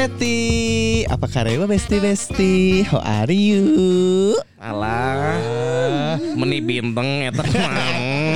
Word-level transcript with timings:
Betty. 0.00 1.04
Apa 1.04 1.28
kabar 1.28 1.68
Besti 1.68 2.00
Besti? 2.00 2.80
How 2.88 3.04
are 3.04 3.28
you? 3.28 4.32
Alah, 4.56 6.16
meni 6.32 6.64
bintang 6.64 7.28
eta. 7.28 7.44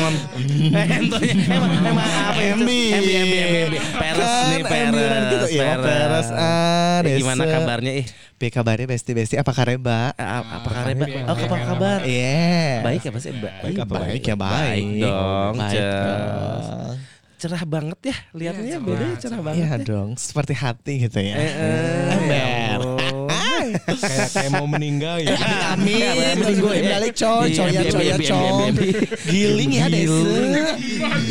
Eh 0.05 0.85
entonya 1.01 1.33
emang 1.49 1.73
emang 1.81 2.05
apa 2.05 2.37
ya? 2.37 2.53
MB. 2.53 2.69
MB 2.69 3.09
MB 3.09 3.35
MB. 3.65 3.75
Peres 3.97 4.29
Kan 4.29 4.45
nih 4.53 4.63
peres. 4.63 5.25
gitu, 5.25 5.47
iya, 5.57 5.73
peres. 5.81 6.29
Ah, 6.29 7.01
Eh, 7.01 7.17
Gimana 7.17 7.49
kabarnya 7.49 7.93
ih? 7.97 8.07
Be 8.37 8.53
kabarnya 8.53 8.85
Besti 8.85 9.17
Besti. 9.17 9.35
Apa? 9.41 10.13
Eh, 10.13 10.29
Apa 10.29 10.69
kabar? 10.69 10.93
Mbak? 10.93 11.09
Oh, 11.25 11.37
apa 11.49 11.57
kabar? 11.65 11.99
Iya. 12.05 12.85
Baik 12.85 13.09
apa 13.09 13.19
sih? 13.19 13.33
Baik. 13.33 13.57
Baik 13.65 13.77
apa 13.81 13.93
baik 13.97 14.23
ya 14.23 14.37
baik. 14.37 14.85
Baik 14.85 15.01
dong, 15.01 15.55
Baik. 15.57 17.14
Cerah 17.45 17.61
banget 17.69 18.01
ya 18.09 18.17
lihatnya 18.33 18.65
Iya, 18.65 18.79
beda 18.81 18.97
ya, 18.97 18.97
cerah, 18.97 19.13
cerah 19.13 19.21
cerah. 19.21 19.41
banget. 19.45 19.61
Iya 19.61 19.69
ya. 19.69 19.85
dong, 19.85 20.11
seperti 20.17 20.53
hati 20.57 20.93
gitu 20.97 21.19
ya. 21.21 21.37
Eh, 21.37 21.53
eh, 21.53 22.15
Ember. 22.17 22.81
ya 23.85 23.97
kayak 24.01 24.29
kayak 24.33 24.51
mau 24.57 24.65
meninggal 24.65 25.17
ya. 25.21 25.37
Amin. 25.77 26.01
Iya, 26.01 26.33
balik 26.41 27.13
coy, 27.21 27.53
Iya, 27.53 27.57
coy 27.61 27.69
ya 27.69 27.83
iya, 27.85 27.93
coy 27.93 28.01
ya 28.01 28.17
iya, 28.17 28.17
coy. 28.17 28.41
iya, 28.41 28.49
iya. 28.73 29.01
Giling 29.29 29.73
ya 29.77 29.87
desa. 29.93 30.31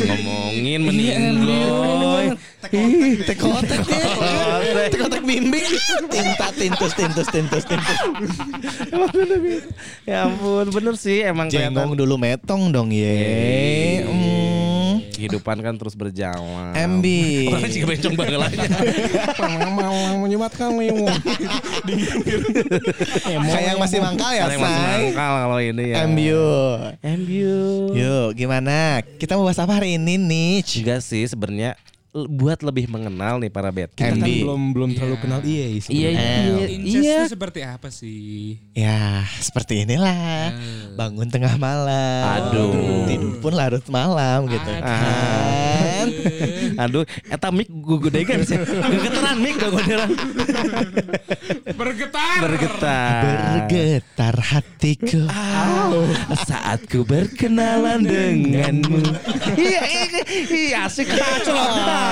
Ngomongin 0.06 0.80
meninggoy. 0.86 2.26
Ih, 2.70 3.14
tekotek 3.26 3.80
ya. 3.90 4.06
Tekotek 4.94 5.22
bimbing. 5.26 5.66
Tinta 6.08 6.48
tintus 6.54 6.92
tintus 6.94 7.26
tintus 7.26 7.64
tintus. 7.66 7.98
Ya 10.06 10.30
ampun, 10.30 10.70
bener 10.70 10.94
sih 10.94 11.26
emang 11.26 11.50
Jengong 11.50 11.98
dulu 11.98 12.14
metong 12.16 12.70
dong 12.70 12.94
ye. 12.94 14.06
Kehidupan 15.14 15.56
kan 15.58 15.74
terus 15.74 15.94
berjalan. 15.94 16.74
MB. 16.74 17.06
Orang 17.48 17.70
juga 17.70 17.86
bencong 17.90 18.14
bagelanya. 18.14 18.66
Malang 19.70 20.18
menyematkan 20.20 20.74
lewong. 20.80 21.14
Kayak 23.44 23.74
masih 23.78 23.98
mangkal 24.00 24.30
ya, 24.30 24.44
Yang 24.46 24.60
masih 24.60 24.74
say. 24.74 24.86
mangkal 25.08 25.32
kalau 25.40 25.58
ini 25.58 25.84
ya. 25.86 25.96
MBU. 26.04 26.46
MBU. 27.00 27.56
Yuk, 27.94 28.28
gimana? 28.34 29.00
Kita 29.16 29.38
mau 29.38 29.46
bahas 29.46 29.58
apa 29.58 29.78
hari 29.78 29.96
ini 29.96 30.18
nih? 30.18 30.54
Enggak 30.82 31.00
sih 31.00 31.24
sebenarnya 31.24 31.78
buat 32.14 32.62
lebih 32.62 32.86
mengenal 32.86 33.42
nih 33.42 33.50
para 33.50 33.74
bet. 33.74 33.90
Kita 33.90 34.14
kan 34.14 34.22
belum 34.22 34.70
belum 34.70 34.90
terlalu 34.94 35.16
kenal 35.18 35.40
EA 35.42 35.66
Iya 35.66 35.80
sebenarnya. 35.82 36.14
iya 36.14 36.66
iya. 36.70 37.16
itu 37.18 37.34
seperti 37.34 37.60
apa 37.66 37.90
sih? 37.90 38.54
Ya, 38.70 39.26
seperti 39.42 39.82
inilah. 39.82 40.54
Bangun 40.94 41.26
tengah 41.26 41.58
malam. 41.58 42.22
Aduh. 42.38 43.10
Tidur 43.10 43.34
pun 43.42 43.52
larut 43.58 43.82
malam 43.90 44.46
gitu 44.46 44.70
kan. 44.78 46.06
Aduh, 46.86 47.02
eta 47.26 47.50
mic 47.50 47.66
gugudegan 47.66 48.46
sih. 48.46 48.62
Gegeteran 48.62 49.36
mic 49.42 49.58
guguderan. 49.58 50.10
Bergetar. 51.74 52.38
Bergetar. 52.46 53.22
Bergetar 53.66 54.34
hatiku. 54.38 55.26
Saat 56.46 56.86
ku 56.86 57.02
berkenalan 57.02 58.06
denganmu. 58.06 59.02
Iya, 59.58 59.82
iya, 59.82 60.22
iya, 60.46 60.78
asik 60.86 61.10
Ah, 61.14 62.03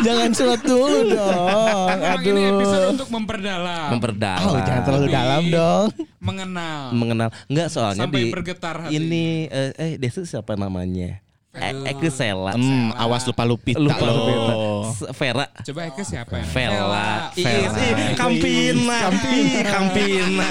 Jangan 0.00 0.30
surat 0.32 0.60
dulu 0.60 0.98
dong. 1.08 1.86
Memang 1.88 2.20
ini 2.22 2.42
episode 2.48 2.82
Aduh. 2.82 2.94
untuk 2.94 3.08
memperdalam, 3.10 3.88
Memperdalam. 3.92 4.44
Oh, 4.44 4.58
jangan 4.60 4.82
terlalu 4.82 5.06
dalam 5.08 5.42
dong. 5.48 5.86
mengenal. 6.20 6.80
mengenal 6.92 7.28
enggak 7.46 7.68
soalnya 7.68 8.08
Sampai 8.08 8.20
di 8.20 8.32
bergetar 8.32 8.76
hati. 8.80 8.96
ini 8.96 9.44
eh, 9.46 9.72
eh 9.76 9.92
Desa 9.96 10.24
siapa 10.24 10.56
namanya 10.56 11.20
Eke 11.62 12.10
Sela 12.10 12.58
Hmm, 12.58 12.90
awas 12.98 13.22
lupa 13.30 13.46
lupita 13.46 13.78
lupa 13.78 14.02
loh. 14.02 14.90
Vera. 15.14 15.46
Coba 15.62 15.80
Eke 15.86 16.02
siapa? 16.02 16.42
Ya? 16.42 16.44
Vela 16.50 17.30
Vela. 17.30 17.78
Ih, 17.78 18.14
Kampina. 18.18 18.98
Ih, 19.30 19.62
Kampina. 19.62 20.48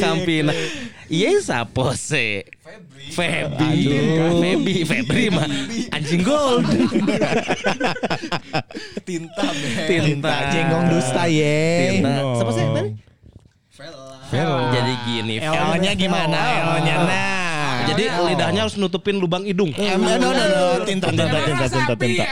Kampina 0.00 0.52
Iya 1.08 1.40
sapo 1.40 1.92
se 1.96 2.44
Febi 3.12 3.88
Febi 4.44 4.74
Febri 4.84 5.32
mah 5.32 5.48
Anjing 5.92 6.20
gold. 6.20 6.68
Tinta 9.08 9.46
be. 9.56 9.68
Tinta. 9.88 10.32
Jengong 10.52 10.84
dusta 10.92 11.24
ye. 11.28 11.96
Tinta. 11.96 12.12
Siapa 12.36 12.52
sih 12.52 12.64
tadi? 12.76 12.90
Vela. 14.28 14.68
Jadi 14.68 14.92
gini 15.08 15.34
L-nya 15.40 15.92
gimana? 15.96 16.36
L-nya 16.76 16.96
nah. 17.08 17.47
Jadi 17.88 18.04
lidahnya 18.08 18.60
harus 18.66 18.76
nutupin 18.76 19.16
lubang 19.16 19.44
hidung 19.44 19.72
no, 19.72 20.12
no, 20.18 20.28
no, 20.30 20.44
no. 20.44 20.64
Tinta, 20.84 21.08
tinta, 21.10 21.38
tinta, 21.44 21.66
tinta, 21.68 21.94
tinta. 21.96 22.24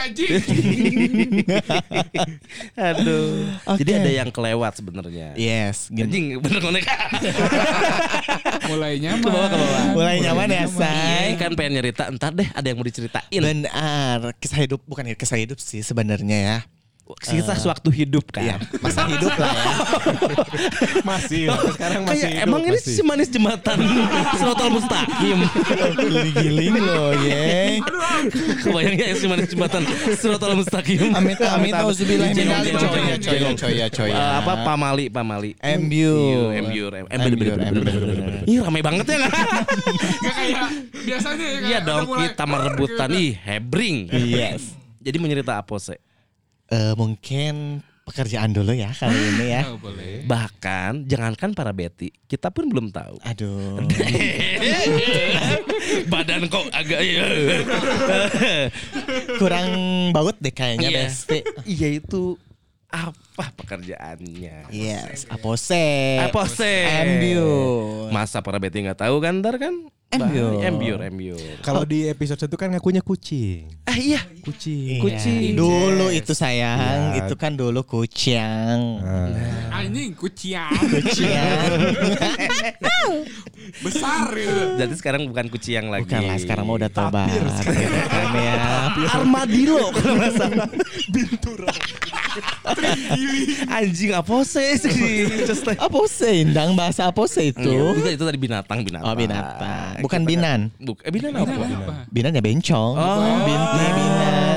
Aduh. 2.91 3.47
Jadi 3.77 3.91
ada 3.93 4.11
yang 4.23 4.29
kelewat 4.31 4.77
sebenarnya. 4.79 5.33
Yes, 5.37 5.89
Anjing 5.91 6.37
bener 6.41 6.59
konek. 6.61 6.85
Mulai 8.69 8.99
nyaman. 9.01 9.23
Ke 9.23 9.29
bawah, 9.31 9.47
ke 9.49 9.57
bawah. 9.57 9.83
mulai 9.95 10.15
nyaman 10.21 10.47
ya, 10.51 10.63
Iya 10.65 10.67
say. 10.67 11.27
kan 11.39 11.51
pengen 11.55 11.79
nyerita 11.79 12.09
entar 12.11 12.31
deh 12.35 12.47
ada 12.51 12.65
yang 12.67 12.77
mau 12.79 12.85
diceritain. 12.85 13.39
Benar, 13.41 14.35
kisah 14.37 14.59
hidup 14.59 14.81
bukan 14.85 15.07
kisah 15.15 15.39
hidup 15.39 15.57
sih 15.61 15.81
sebenarnya 15.81 16.37
ya. 16.37 16.57
Kisah 17.17 17.55
sewaktu 17.55 17.87
hidup 17.89 18.27
Iya, 18.35 18.59
kan. 18.59 18.83
masa 18.83 19.01
hidup 19.07 19.31
lah 19.31 19.47
ya. 19.47 19.65
Masih 21.09 21.41
sekarang 21.71 22.01
masih 22.03 22.19
Kayak 22.19 22.31
hidup, 22.33 22.45
emang 22.45 22.61
ini 22.61 22.75
masih. 22.75 22.93
si 22.93 23.01
manis 23.01 23.29
jembatan 23.29 23.77
Sirotol 24.39 24.69
Mustaqim. 24.75 25.39
Giling-giling 25.95 26.75
loh, 26.77 27.11
ye. 27.17 27.79
Kebayangnya 28.59 29.05
ya 29.07 29.15
si 29.15 29.25
manis 29.25 29.47
jembatan 29.47 29.81
Sirotol 30.13 30.53
Mustaqim. 30.55 31.11
Amit 31.11 31.39
amit 31.39 31.73
auzubillah 31.73 32.27
min 32.27 32.35
Jengong, 32.37 32.59
dzalik. 32.59 32.73
jengong, 32.75 32.97
Coy, 33.17 33.31
coy, 33.31 33.55
coy, 33.55 33.73
ya, 33.73 33.87
coy. 33.87 34.11
Apa 34.11 34.53
pamali 34.63 35.05
pamali. 35.07 35.51
MBU. 35.57 36.15
Iya, 36.17 36.59
MBU. 36.59 36.85
MBU, 36.91 37.31
MBU. 37.47 37.81
Ih 38.45 38.59
ramai 38.59 38.81
banget 38.81 39.05
ya 39.05 39.17
nggak? 39.17 39.33
Gak 40.17 40.33
kayak 40.33 40.67
biasanya 41.03 41.45
ya. 41.47 41.59
Iya 41.65 41.79
dong 41.81 42.03
kita 42.15 42.43
merebutan 42.43 43.07
gitu. 43.11 43.21
ih 43.21 43.31
hebring. 43.37 43.97
Yes. 44.11 44.75
Jadi 44.99 45.17
mencerita 45.17 45.59
apa 45.59 45.75
sih? 45.77 45.95
Eh, 46.67 46.93
mungkin 46.99 47.79
pekerjaan 48.03 48.51
dulu 48.51 48.71
ya 48.71 48.91
kali 48.91 49.15
ini 49.15 49.45
ya. 49.51 49.61
Oh, 49.71 49.79
boleh. 49.79 50.23
Bahkan 50.23 51.05
jangankan 51.05 51.51
para 51.51 51.71
Betty, 51.71 52.11
kita 52.25 52.51
pun 52.51 52.67
belum 52.67 52.91
tahu. 52.91 53.19
Aduh. 53.23 53.83
Badan 56.11 56.47
kok 56.47 56.67
agak 56.71 57.01
ya. 57.03 57.27
Kurang 59.39 59.67
baut 60.11 60.35
deh 60.39 60.51
kayaknya, 60.51 60.87
Iya. 60.87 60.99
Besti. 61.07 61.39
Iya 61.63 61.87
itu 61.99 62.35
apa 62.87 63.51
pekerjaannya? 63.59 64.71
Yes, 64.71 65.27
apose. 65.27 66.23
Apose. 66.23 66.87
MBU. 67.03 67.51
Masa 68.09 68.39
para 68.39 68.57
Betty 68.57 68.79
nggak 68.79 69.03
tahu 69.03 69.19
kan 69.19 69.43
ntar 69.43 69.59
kan? 69.59 69.75
Embiur. 70.07 70.63
Embiur, 70.63 70.99
embiur. 71.03 71.59
Kalau 71.59 71.83
di 71.83 72.07
episode 72.07 72.39
satu 72.39 72.55
kan 72.55 72.71
ngakunya 72.71 73.03
kucing. 73.03 73.67
Ah 73.83 73.99
iya, 73.99 74.23
Kucing. 74.39 75.03
Kucing. 75.03 75.51
Iya. 75.51 75.59
Dulu 75.59 76.07
itu 76.15 76.31
sayang, 76.31 77.11
Iya. 77.11 77.27
itu 77.27 77.35
kan 77.35 77.51
dulu 77.51 77.83
kucing. 77.83 79.03
Nah, 79.03 79.83
Anjing 79.83 80.15
kucian 80.15 80.71
Kucing. 80.71 81.27
besar 83.83 84.31
gitu. 84.31 84.79
jadi 84.79 84.93
sekarang 84.95 85.27
bukan 85.27 85.51
kucing 85.51 85.91
lagi. 85.91 86.07
Bukan 86.07 86.23
lah, 86.23 86.37
sekarang 86.39 86.63
mau 86.63 86.79
udah 86.79 86.87
tobat. 86.87 87.27
gitu 87.27 87.99
kan 88.07 88.31
ya. 88.31 88.63
Armadillo 89.11 89.91
kalau 89.91 90.13
nggak 90.15 90.33
salah. 90.33 90.67
Anjing 93.69 94.11
apose 94.13 94.63
sih. 94.79 95.27
Just 95.43 95.65
like- 95.65 95.79
Apose, 95.79 96.23
indang 96.43 96.73
bahasa 96.73 97.05
apose 97.05 97.41
itu. 97.43 97.59
Iya, 97.97 98.15
itu 98.15 98.23
tadi 98.23 98.39
binatang 98.39 98.81
binatang. 98.81 99.05
Oh 99.05 99.13
binatang, 99.13 99.96
bukan 100.03 100.21
binan. 100.25 100.59
Buk, 100.81 101.01
eh, 101.05 101.11
binan 101.11 101.31
apa? 101.37 101.53
Apa? 101.53 101.93
Binan 102.11 102.37
ya 102.37 102.41
bencong. 102.43 102.93
Oh. 102.97 103.21
Binti 103.45 103.85
binan. 103.95 104.56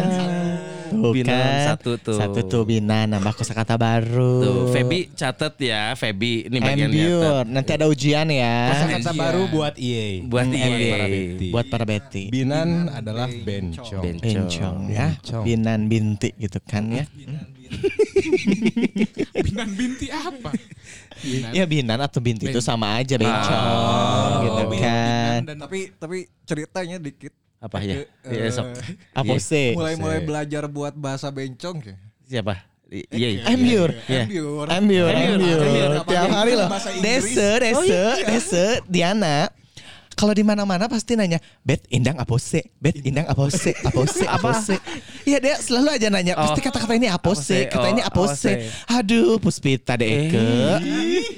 Tuh 0.91 1.13
Binan 1.15 1.31
kan. 1.33 1.67
satu 1.71 1.91
tuh. 1.97 2.19
Satu 2.19 2.41
tuh 2.45 2.63
binan, 2.65 3.07
nambah 3.09 3.33
kosakata 3.33 3.75
baru. 3.75 4.35
Tuh, 4.43 4.61
Feby 4.71 5.15
catet 5.15 5.55
ya, 5.63 5.95
Feby 5.95 6.47
ini 6.47 6.59
bagian 6.59 6.91
Embur. 6.91 7.47
nyatet. 7.47 7.47
Nanti 7.49 7.71
ada 7.73 7.87
ujian 7.87 8.27
ya. 8.27 8.59
kata 8.91 9.11
Iya. 9.11 9.17
baru 9.17 9.43
buat 9.49 9.75
EA. 9.77 10.09
Buat 10.25 10.47
Betty. 10.51 11.49
Buat 11.49 11.67
para 11.67 11.85
Betty. 11.85 12.25
Binan 12.29 12.69
adalah 12.89 13.27
bencong. 13.27 14.03
Ben- 14.03 14.19
Bencong 14.21 14.79
ya. 14.87 15.15
Bencong. 15.15 15.45
Binan 15.47 15.81
binti 15.87 16.35
gitu 16.35 16.59
kan 16.61 16.91
ya. 16.91 17.07
Binan 19.33 19.69
binti 19.73 20.07
apa? 20.11 20.51
Binan. 21.21 21.51
Ya 21.53 21.65
binan 21.65 21.99
atau 22.01 22.19
binti 22.19 22.45
itu 22.45 22.59
Ben- 22.59 22.67
sama 22.67 22.99
aja 22.99 23.15
bencong 23.15 23.63
Oh, 23.63 24.43
gitu 24.43 24.63
binan 24.71 24.83
kan. 24.83 25.39
dan 25.47 25.57
tapi 25.61 25.93
tapi 25.95 26.19
ceritanya 26.43 26.97
dikit 26.99 27.31
Apa 27.61 27.77
ya? 27.85 28.09
Eh, 28.25 28.41
Ya, 28.41 28.49
sok. 28.49 28.73
Apose. 29.13 29.77
mulai 29.77 29.95
mulai 30.01 30.19
Saya. 30.25 30.27
belajar 30.27 30.63
buat 30.65 30.97
bahasa 30.97 31.29
bencong 31.29 31.77
ya 31.85 31.97
Siapa? 32.25 32.65
Iya. 32.91 33.07
iya. 33.13 33.29
Iya. 33.29 33.41
Embur, 33.55 33.91
embur. 34.67 35.13
embur. 35.15 35.61
Tiap 36.11 36.27
hari 36.35 36.53
loh. 36.59 36.67
Dese, 36.99 37.49
dese, 37.63 38.03
dese, 38.27 38.65
Diana. 38.91 39.47
Kalau 40.21 40.37
di 40.37 40.45
mana-mana 40.45 40.85
pasti 40.85 41.17
nanya, 41.17 41.41
"Bet 41.65 41.89
indang 41.89 42.21
apose? 42.21 42.61
Bet 42.77 43.01
indang 43.01 43.25
apose? 43.25 43.73
Apose? 43.81 44.29
Apose?" 44.37 44.77
Iya 45.25 45.41
dia 45.41 45.57
selalu 45.57 45.97
aja 45.97 46.09
nanya, 46.13 46.37
Oh. 46.37 46.45
pasti 46.45 46.61
kata-kata 46.61 46.93
ini 46.93 47.09
apose, 47.09 47.65
Apose, 47.65 47.73
kata 47.73 47.89
ini 47.89 48.03
oh, 48.05 48.09
apose. 48.13 48.53
apose. 48.53 48.93
Aduh, 48.93 49.41
Puspita 49.41 49.97
deh 49.97 50.29
ke. 50.29 50.45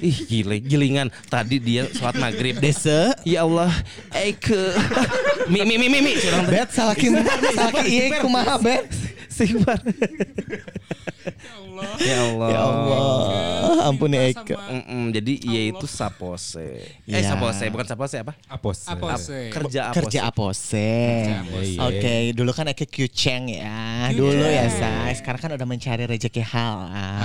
Ih 0.03 0.19
gile, 0.27 0.59
gilingan. 0.59 1.15
Tadi 1.31 1.63
dia 1.63 1.87
sholat 1.95 2.19
maghrib. 2.19 2.59
Dese 2.59 3.15
Ya 3.23 3.47
Allah, 3.47 3.71
Eke. 4.11 4.75
Mi 5.53 5.63
mi 5.63 5.79
mi 5.79 5.87
mi 5.87 6.03
mi. 6.03 6.13
Teh. 6.19 6.31
Bet 6.51 6.75
salakin 6.75 7.23
salakin 7.55 7.87
iya 7.95 8.19
kumaha 8.19 8.59
bet. 8.59 8.91
Sigbar. 9.43 9.79
Ya 12.03 12.19
Allah. 12.29 12.49
Ya 12.53 12.61
Allah, 12.63 13.89
ampuni 13.89 14.17
Eke. 14.19 14.55
Mm-mm, 14.55 15.11
jadi 15.11 15.33
iya 15.41 15.61
itu 15.73 15.87
sapose. 15.89 16.85
Eh 17.09 17.11
Iya. 17.11 17.35
sapose, 17.35 17.65
bukan 17.73 17.87
sapose 17.87 18.17
apa? 18.21 18.35
Apos. 18.47 18.85
Apose. 18.87 19.49
Kerja 19.51 19.91
apose. 19.91 19.97
Kerja 19.99 20.21
apose. 20.29 20.89
apose. 21.33 21.79
Oke, 21.81 22.15
dulu 22.37 22.51
kan 22.53 22.69
Eke 22.71 22.85
kuceng 22.87 23.49
ya. 23.51 24.11
Dulu 24.13 24.45
ya, 24.45 24.69
say. 24.69 25.17
Sekarang 25.17 25.41
kan 25.41 25.51
udah 25.57 25.67
mencari 25.67 26.05
rezeki 26.05 26.43
halal. 26.45 27.23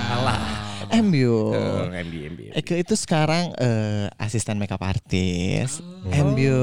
MU. 0.88 1.52
Oh, 1.52 1.84
MB 1.88 2.14
MB. 2.32 2.40
Eke 2.56 2.80
itu 2.80 2.94
sekarang 2.96 3.52
eh, 3.56 4.08
asisten 4.16 4.56
makeup 4.56 4.80
artist, 4.80 5.84
MU, 6.04 6.60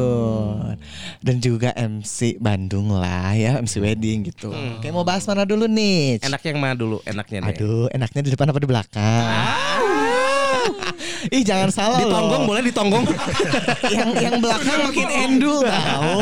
dan 1.22 1.38
juga 1.38 1.72
MC 1.78 2.42
Bandung 2.42 2.90
lah 2.90 3.34
ya, 3.34 3.62
MC 3.62 3.78
wedding 3.80 4.28
gitu. 4.28 4.50
Oke, 4.50 4.90
mau 4.90 5.06
bahas 5.06 5.24
mana 5.30 5.46
dulu 5.46 5.70
nih? 5.70 6.20
Enak 6.26 6.42
yang 6.42 6.58
mana 6.58 6.74
dulu? 6.74 6.98
Enaknya 7.06 7.46
deh. 7.46 7.50
Aduh, 7.54 7.86
enaknya 7.94 8.22
di 8.26 8.32
depan 8.34 8.50
apa 8.50 8.60
di 8.60 8.68
belakang? 8.68 9.26
Ih, 11.26 11.42
jangan 11.42 11.70
salah 11.74 11.98
Ditonggong 12.02 12.46
loh. 12.46 12.50
boleh 12.54 12.62
ditonggong. 12.70 13.06
yang 13.90 14.10
yang 14.14 14.38
belakang 14.38 14.78
makin 14.86 15.10
endul 15.10 15.58
tahu. 15.62 16.22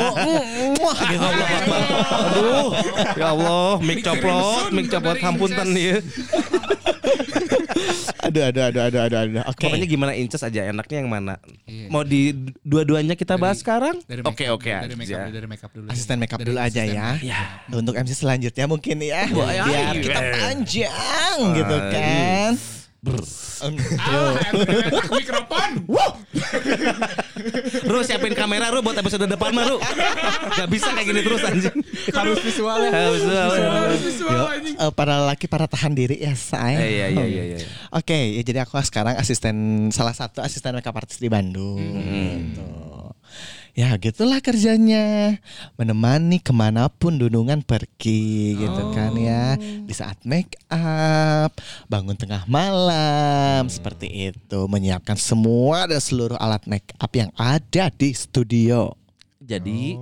Wah, 0.79 0.99
gitu. 1.11 1.27
Aduh. 2.07 2.67
Ya 3.19 3.27
Allah, 3.35 3.83
mic 3.83 3.99
coplot, 3.99 4.71
mic 4.71 4.87
coplot 4.87 5.19
hampunten 5.19 5.67
dia. 5.75 5.99
Aduh, 8.23 8.43
aduh, 8.47 8.63
aduh, 8.71 8.81
aduh, 8.87 9.01
aduh, 9.03 9.19
aduh. 9.19 9.43
Oke. 9.51 9.67
Pokoknya 9.67 9.87
gimana 9.87 10.11
inces 10.15 10.39
aja 10.39 10.71
enaknya 10.71 11.03
yang 11.03 11.11
mana? 11.11 11.35
Iya. 11.67 11.87
Mau 11.91 12.07
di 12.07 12.31
dua-duanya 12.63 13.19
kita 13.19 13.35
bahas 13.35 13.59
sekarang? 13.59 13.99
Dari 14.07 14.23
Oke 14.23 14.47
makeup, 14.47 14.55
oke 14.55 14.71
Dari 14.71 14.95
makeup 14.95 15.11
aja. 15.11 15.17
dulu, 15.19 15.33
dari 15.35 15.47
makeup 15.47 15.71
dulu. 15.75 15.87
Asisten 15.91 16.17
makeup 16.19 16.39
dulu 16.39 16.59
aja 16.59 16.81
ya. 16.87 17.07
Ya. 17.19 17.41
Untuk 17.67 17.99
MC 17.99 18.15
selanjutnya 18.15 18.65
mungkin 18.65 19.03
ya. 19.03 19.27
Biar 19.27 19.95
kita 19.99 20.21
panjang 20.39 21.39
gitu 21.51 21.75
Ayo. 21.75 21.91
kan. 21.91 22.51
Ah, 23.03 23.67
mikrofon. 25.11 25.71
Ru 27.83 27.99
siapin 27.99 28.31
kamera 28.31 28.71
Ru 28.71 28.79
buat 28.79 28.95
episode 28.95 29.27
depan 29.27 29.51
mah 29.51 29.67
Ru. 29.67 29.77
Gak 30.49 30.69
bisa 30.71 30.87
kayak 30.89 31.07
gini 31.07 31.19
terus 31.19 31.43
anjing. 31.43 31.75
Harus 32.09 32.39
visualnya. 32.39 32.89
Harus 32.89 33.21
Harus 33.23 34.01
visual 34.01 34.31
Yo, 34.31 34.43
anjing. 34.47 34.75
eh, 34.77 34.91
para 34.91 35.19
laki 35.21 35.45
para 35.45 35.67
tahan 35.67 35.91
diri 35.91 36.15
ya 36.17 36.31
saya. 36.31 36.79
Eh, 36.79 36.91
Iya 36.93 37.07
iya 37.11 37.25
iya 37.25 37.43
iya. 37.53 37.57
Oke, 37.91 38.39
ya 38.39 38.41
jadi 38.41 38.63
aku 38.63 38.79
sekarang 38.79 39.19
asisten 39.19 39.55
salah 39.91 40.15
satu 40.15 40.39
asisten 40.39 40.71
makeup 40.71 40.95
artist 40.95 41.19
di 41.19 41.27
Bandung. 41.27 41.83
Hmm. 41.83 42.55
Gitu. 42.55 42.63
Ya 43.73 43.89
gitulah 43.97 44.37
kerjanya. 44.37 45.41
Menemani 45.81 46.37
ke 46.37 46.53
mana 46.53 46.93
pun 46.93 47.17
Dunungan 47.17 47.65
pergi 47.65 48.53
gitu 48.53 48.83
kan 48.93 49.17
ya. 49.17 49.57
Di 49.57 49.89
saat 49.97 50.21
make 50.29 50.61
up 50.69 51.57
Bangun 51.89 52.13
tengah 52.13 52.45
malam 52.45 53.65
Seperti 53.65 54.29
itu. 54.29 54.69
Menyiapkan 54.69 55.17
semua 55.17 55.89
dan 55.89 55.97
seluruh 55.97 56.37
alat 56.37 56.61
make 56.69 56.93
up 57.01 57.09
yang 57.17 57.33
ada 57.33 57.89
di 57.89 58.13
studio. 58.13 58.93
Jadi 59.41 59.97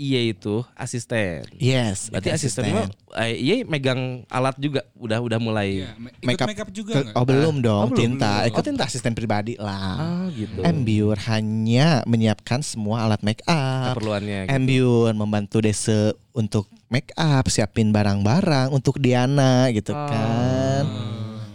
iya 0.00 0.20
itu 0.26 0.64
asisten. 0.72 1.44
Yes 1.54 2.08
Berarti 2.08 2.32
asisten 2.32 2.64
eh, 3.12 3.34
iya 3.34 3.60
megang 3.62 4.24
alat 4.26 4.56
juga 4.56 4.80
udah 4.94 5.20
udah 5.20 5.36
mulai. 5.38 5.84
Iya, 5.84 5.92
ma- 5.94 6.08
ikut 6.10 6.24
Makeup 6.26 6.48
makeup 6.48 6.70
juga 6.70 6.92
Ke- 6.94 7.02
nggak? 7.04 7.14
Oh 7.14 7.24
belum 7.24 7.54
dong 7.60 7.82
Oh, 7.82 7.88
belum, 7.88 8.00
Tinta 8.16 8.32
belum. 8.38 8.48
Ikut 8.48 8.62
tinta 8.64 8.82
asisten 8.82 9.12
pribadi 9.12 9.54
lah 9.54 9.92
Ah 9.94 10.26
gitu. 10.30 10.62
Embiur 10.62 11.20
hanya 11.26 12.00
menyiapkan 12.04 12.62
semua 12.62 13.04
alat 13.04 13.20
make 13.20 13.44
up 13.44 13.92
Keperluannya. 13.92 14.46
gitu. 14.46 14.54
Embiur 14.54 15.12
membantu 15.12 15.60
Dese 15.60 16.00
untuk 16.32 16.64
make 16.88 17.12
up, 17.14 17.44
siapin 17.46 17.90
barang-barang 17.90 18.70
untuk 18.70 18.96
Diana 18.96 19.68
gitu 19.68 19.92
Oh. 19.92 20.06
kan. 20.06 20.84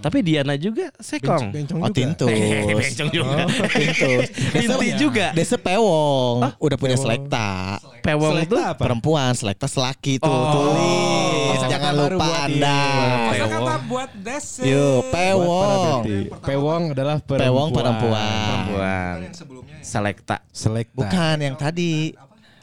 Tapi 0.05 0.21
Diana 0.21 0.53
juga 0.53 0.93
sekong. 1.01 1.49
Bencong 1.49 1.79
Oh 1.81 1.89
juga. 1.89 1.97
tintus. 1.97 2.29
Hehehe, 2.29 2.73
bencong 2.85 3.09
juga. 3.09 3.37
Oh, 3.41 3.69
tintus. 3.73 4.27
Binti 4.53 4.87
juga. 5.01 5.27
Dese 5.33 5.57
pewong. 5.57 6.45
Udah 6.61 6.77
punya 6.77 6.93
selekta. 6.93 7.81
Pewong 8.05 8.37
Selekta 8.37 8.53
tuh 8.53 8.59
apa? 8.61 8.81
Perempuan, 8.85 9.33
selekta 9.33 9.65
selaki 9.65 10.21
tuh. 10.21 10.29
Oh. 10.29 10.53
Tulis. 10.53 11.57
Kosakata 11.57 11.73
Jangan 11.73 11.93
lupa 11.97 12.21
buat 12.21 12.45
Anda. 12.45 12.77
Pewong. 13.33 13.49
kata 13.49 13.75
buat 13.89 14.09
Buat 14.13 14.13
para 14.21 15.09
pewong. 15.09 16.01
Pewong 16.45 16.83
adalah 16.93 17.17
perempuan. 17.17 17.41
Pewong 17.41 17.69
perempuan. 17.73 18.29
Perempuan. 18.45 19.15
Sebelumnya 19.33 19.75
Selekta. 19.81 20.37
Selekta. 20.53 20.97
Bukan 21.01 21.35
yang 21.41 21.57
tadi. 21.57 22.13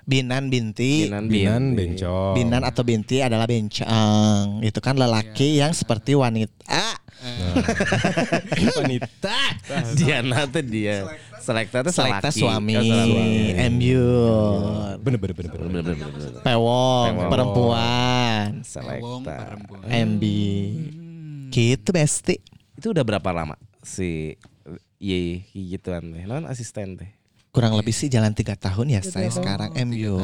Binan 0.02 0.50
binti. 0.50 1.06
Binan 1.10 1.26
Binan 1.30 1.62
binti. 1.74 1.78
bencong. 1.98 2.34
Binan 2.38 2.62
atau 2.62 2.82
binti 2.82 3.18
adalah 3.18 3.46
bencang. 3.50 4.62
Itu 4.62 4.78
kan 4.78 4.94
lelaki 4.94 5.58
yang 5.58 5.74
seperti 5.74 6.14
wanita. 6.14 7.01
wanita. 8.78 9.38
Diana 9.94 10.46
tuh 10.46 10.62
dia. 10.62 11.06
Selekta 11.38 11.82
tuh 11.82 11.90
Selekta 11.90 12.30
selaki. 12.30 12.40
suami. 12.40 12.72
Oh, 12.74 12.82
suami. 12.82 13.22
Embiur. 13.56 14.98
Bener 14.98 15.18
bener 15.18 15.34
bener. 15.34 15.50
bener. 15.52 15.82
Bener. 15.82 16.40
Pewong, 16.40 17.14
perempuan. 17.26 18.62
Pewong 18.62 18.64
Selekta. 18.64 19.34
perempuan. 19.38 19.82
MB. 19.86 20.24
Gitu 21.50 21.88
besti. 21.90 22.36
Itu 22.74 22.90
udah 22.90 23.04
berapa 23.04 23.30
lama 23.30 23.54
si 23.82 24.38
Ye 24.96 25.42
gituan 25.50 26.14
teh. 26.14 26.24
Non 26.24 26.46
asisten 26.46 26.94
teh. 26.94 27.10
Kurang 27.52 27.76
lebih 27.76 27.92
sih 27.92 28.08
jalan 28.08 28.32
tiga 28.32 28.56
tahun 28.56 28.88
ya 28.88 29.02
saya 29.02 29.28
sekarang 29.28 29.74
MU 29.84 30.16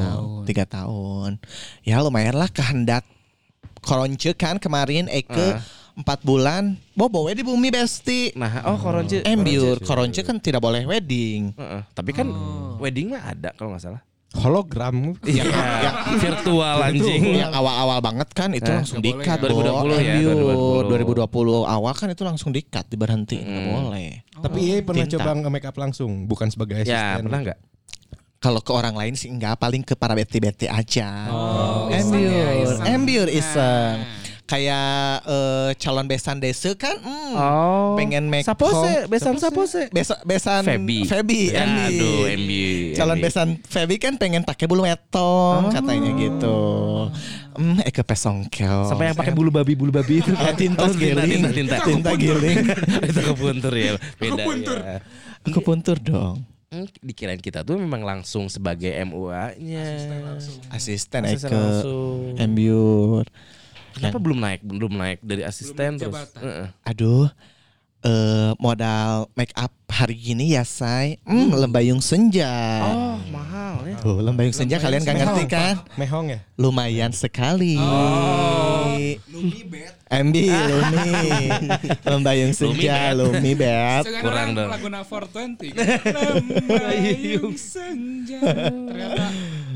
tiga 0.47 0.65
tahun. 0.65 1.37
Ya 1.83 2.01
lumayan 2.01 2.39
lah 2.39 2.49
kehendak 2.49 3.05
koronce 3.83 4.33
kan 4.33 4.57
kemarin 4.57 5.11
Eke 5.11 5.59
Ah. 5.59 5.61
Empat 5.99 6.23
bulan 6.23 6.79
bobo 6.93 7.27
di 7.27 7.43
bumi 7.43 7.69
besti. 7.69 8.31
Nah, 8.33 8.63
oh 8.65 8.79
koronce. 8.79 9.21
Embiur 9.21 9.83
koronce 9.83 10.23
kan 10.23 10.39
tidak 10.39 10.63
boleh 10.63 10.83
wedding. 10.85 11.51
Heeh, 11.53 11.83
tapi 11.91 12.11
kan 12.13 12.31
wedding 12.79 13.11
mah 13.11 13.27
ada 13.27 13.51
kalau 13.53 13.75
nggak 13.75 13.83
salah. 13.83 14.03
Hologram. 14.29 15.17
Iya, 15.25 15.41
virtual 16.23 16.85
anjing. 16.85 17.33
Yang 17.35 17.49
awal-awal 17.51 17.99
banget 17.99 18.29
kan 18.31 18.53
itu 18.53 18.69
Eh, 18.69 18.77
langsung 18.77 19.01
dikat 19.01 19.41
ya. 19.41 19.49
2020 19.49 19.89
ya, 19.97 20.15
Embiur 20.21 20.37
2020 20.85 21.65
2020. 21.65 21.65
awal 21.67 21.93
kan 21.97 22.09
itu 22.09 22.23
langsung 22.23 22.51
dikat 22.53 22.85
diberhenti 22.87 23.41
nggak 23.41 23.65
boleh. 23.67 24.11
Tapi 24.39 24.59
iya 24.61 24.77
pernah 24.85 25.03
Tinta. 25.03 25.17
coba 25.19 25.31
nge-make 25.35 25.67
up 25.67 25.77
langsung, 25.77 26.29
bukan 26.29 26.47
sebagai 26.47 26.77
asisten. 26.79 26.95
Ya, 26.95 27.19
pernah 27.19 27.41
nggak? 27.43 27.59
Kalau 28.39 28.61
ke 28.63 28.71
orang 28.71 28.95
lain 28.95 29.19
sih 29.19 29.27
enggak, 29.27 29.59
paling 29.59 29.83
ke 29.83 29.97
para 29.97 30.15
beti-beti 30.15 30.71
aja. 30.71 31.27
Oh, 31.27 31.91
ya, 31.91 31.99
Embiur, 31.99 32.55
iseng. 32.55 32.85
embiur 32.87 33.27
Nah. 33.27 33.35
iseng. 33.35 33.97
Kayak 34.49 34.89
eh, 35.23 35.71
calon 35.77 36.09
besan 36.09 36.41
desa 36.41 36.73
kan, 36.73 36.97
hmm, 36.97 37.37
Oh. 37.37 37.93
pengen 37.95 38.27
make 38.27 38.43
Sapose, 38.43 38.73
home. 38.73 39.05
besan 39.07 39.37
sapose. 39.37 39.93
Besa, 39.93 40.17
besan 40.25 40.65
Feby. 40.65 41.05
Feby, 41.05 41.53
Ya, 41.53 41.63
Embi. 41.63 41.85
aduh, 41.93 42.23
Embi, 42.27 42.63
Calon 42.97 43.15
Embi. 43.15 43.23
besan 43.23 43.49
Feby 43.61 44.01
kan 44.01 44.17
pengen 44.17 44.43
pakai 44.43 44.65
bulu 44.65 44.83
metong 44.83 45.69
katanya 45.69 46.17
gitu. 46.17 46.59
Hmm, 47.53 47.77
Eke 47.83 48.01
pesongkel. 48.01 48.89
Sampai 48.89 49.13
yang 49.13 49.19
pakai 49.19 49.37
bulu 49.37 49.51
babi 49.51 49.77
bulu 49.77 49.93
babi 49.93 50.25
itu. 50.25 50.33
Oh, 50.41 50.55
tinta 50.57 50.81
Oh, 50.81 50.93
giling, 50.93 51.45
tinta, 51.45 51.53
tinta, 51.53 51.77
tinta 51.85 52.11
giling. 52.15 52.59
itu 53.13 53.21
kepuntur 53.21 53.75
ya. 53.75 54.01
Beda 54.17 54.33
Kepuntur. 54.41 54.77
ya. 54.79 54.97
Aku 55.45 55.61
puntur 55.61 55.97
dong. 55.99 56.41
Hmm, 56.69 56.89
Dikirain 56.99 57.37
kita 57.37 57.61
tuh 57.63 57.77
memang 57.77 58.01
langsung 58.01 58.47
sebagai 58.47 58.93
MUA-nya. 59.03 59.85
Asisten 60.71 61.21
Asisten 61.21 61.21
Eke, 61.27 61.49
langsung. 61.51 62.37
embiur. 62.39 63.29
Kenapa 63.99 64.19
belum 64.23 64.39
naik? 64.39 64.61
Belum 64.63 64.93
naik 64.95 65.19
dari 65.21 65.43
asisten 65.43 65.99
terus. 65.99 66.31
Heeh. 66.39 66.71
Aduh, 66.87 67.27
eh 68.07 68.55
modal 68.63 69.27
make 69.35 69.51
up 69.59 69.75
hari 69.91 70.15
gini 70.15 70.55
ya 70.55 70.63
say, 70.63 71.19
hmm, 71.27 71.51
lembayung 71.51 71.99
senja. 71.99 72.47
Oh, 72.87 73.19
mahal 73.35 73.83
ya. 73.83 73.99
Tuh, 73.99 74.23
lembayung 74.23 74.55
senja 74.55 74.79
kalian 74.79 75.03
gak 75.03 75.19
ngerti 75.19 75.45
kan? 75.51 75.75
Mehong 75.99 76.31
ya? 76.31 76.39
Lumayan 76.55 77.11
sekali. 77.11 77.75
Lumi 79.27 79.67
bet. 79.67 79.98
Embi, 80.09 80.49
Lumi, 80.49 81.53
lembayung 82.01 82.57
senja, 82.57 83.13
Lumi. 83.13 83.53
Sekarang 83.53 84.25
Kurang 84.25 84.49
dong. 84.57 84.69
lagu 84.73 84.89
na 84.89 85.05
420 85.05 85.77
Lembayung 86.65 87.57
senja 87.61 88.41
Ternyata 88.73 89.29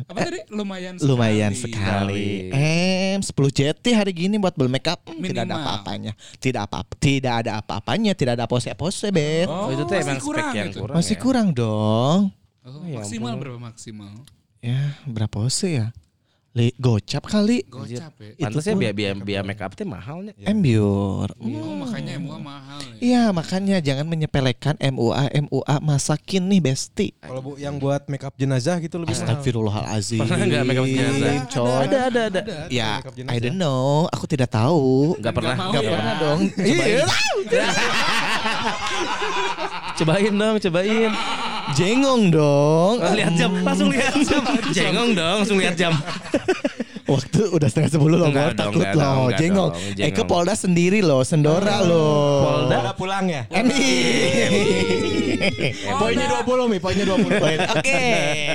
Apa 0.09 0.19
tadi? 0.25 0.41
Lumayan 0.49 0.97
sekali 0.97 1.09
Lumayan 1.13 1.53
sekali. 1.53 2.49
Em, 2.49 3.21
10 3.21 3.29
JT 3.29 3.85
hari 3.93 4.13
gini 4.17 4.41
buat 4.41 4.57
beli 4.57 4.73
make 4.73 4.89
up 4.89 5.05
hmm, 5.05 5.21
tidak 5.21 5.45
ada 5.45 5.55
Minimal. 5.55 5.69
apa-apanya. 5.69 6.13
Tidak 6.41 6.61
apa 6.65 6.79
tidak 6.97 7.35
ada 7.45 7.51
apa-apanya, 7.61 8.13
tidak 8.17 8.33
ada 8.41 8.47
pose-pose, 8.49 9.13
Bet. 9.13 9.47
Oh, 9.53 9.69
itu 9.69 9.85
tuh 9.85 9.95
masih 9.95 10.05
emang 10.05 10.19
spek 10.19 10.27
kurang 10.27 10.53
yang 10.57 10.69
gitu. 10.73 10.81
kurang. 10.81 10.97
Masih 10.97 11.17
ya? 11.17 11.21
kurang 11.23 11.49
dong. 11.53 12.19
Oh, 12.65 12.83
maksimal 12.89 13.33
berapa 13.37 13.59
maksimal? 13.61 14.13
Ya 14.63 14.95
berapa 15.05 15.37
ose 15.43 15.69
ya? 15.77 15.87
Le, 16.53 16.69
gocap 16.77 17.33
kali. 17.33 17.65
Gocap 17.65 18.13
ya. 18.21 18.45
Pantasnya 18.45 18.77
biaya 18.77 18.93
biaya 18.93 19.17
biaya 19.17 19.41
make 19.41 19.65
up 19.65 19.73
teh 19.73 19.89
mahalnya. 19.89 20.37
Embiur. 20.37 21.33
Oh, 21.41 21.81
makanya 21.81 22.21
MUA 22.21 22.39
mahal 22.45 22.77
ya. 22.77 22.93
Iya 23.01 23.33
makanya 23.33 23.81
jangan 23.81 24.05
menyepelekan 24.05 24.77
MUA 24.77 25.33
MUA 25.49 25.77
masakin 25.81 26.53
nih 26.53 26.61
besti. 26.61 27.17
Kalau 27.25 27.41
bu 27.41 27.57
yang 27.57 27.81
buat 27.81 28.05
make 28.05 28.21
up 28.21 28.37
jenazah 28.37 28.77
gitu 28.85 29.01
lebih 29.01 29.17
mahal. 29.17 29.33
Astagfirullahalazim. 29.33 30.21
Pernah 30.21 30.45
nggak 30.45 30.65
make 30.69 30.77
up 30.77 30.85
jenazah? 30.93 31.33
Coy. 31.49 31.89
Ada 31.89 31.99
ada 32.13 32.21
ada. 32.29 32.41
Ya, 32.69 33.01
make 33.01 33.09
up 33.09 33.17
jenazah. 33.17 33.33
I 33.33 33.41
don't 33.41 33.57
know. 33.57 34.05
Aku 34.13 34.29
tidak 34.29 34.53
tahu. 34.53 35.17
Nggak 35.25 35.33
pernah. 35.33 35.57
mau 35.57 35.73
Nggak 35.73 35.85
ya. 35.89 35.91
pernah 35.97 36.15
dong. 36.21 36.41
Cobain. 36.53 37.01
cobain 39.97 40.35
dong, 40.37 40.61
cobain. 40.61 41.13
Jengong 41.73 42.29
dong. 42.29 43.01
Oh, 43.01 43.13
lihat 43.17 43.33
jam, 43.41 43.57
langsung 43.65 43.89
lihat 43.89 44.21
jam. 44.21 44.45
Jengong 44.77 45.17
dong, 45.17 45.37
langsung 45.41 45.57
lihat 45.57 45.81
jam. 45.81 45.97
Waktu 47.03 47.41
udah 47.51 47.69
setengah 47.69 47.91
sepuluh 47.91 48.15
loh, 48.15 48.31
Enggak 48.31 48.55
dong, 48.55 48.73
takut 48.73 48.87
enggak 48.87 48.95
dong, 48.95 49.03
loh. 49.03 49.75
enggak 49.75 50.07
Eh 50.07 50.13
ke 50.15 50.23
Polda 50.23 50.55
sendiri 50.55 51.03
loh, 51.03 51.23
Sendora 51.27 51.83
loh. 51.83 52.47
Polda? 52.47 52.77
Udah 52.79 52.95
pulang 52.95 53.25
ya? 53.27 53.43
Emi. 53.51 53.83
Poinnya 56.01 56.27
20 56.47 56.71
Mi, 56.71 56.79
poinnya 56.79 57.05
20. 57.07 57.75
Oke. 57.75 58.03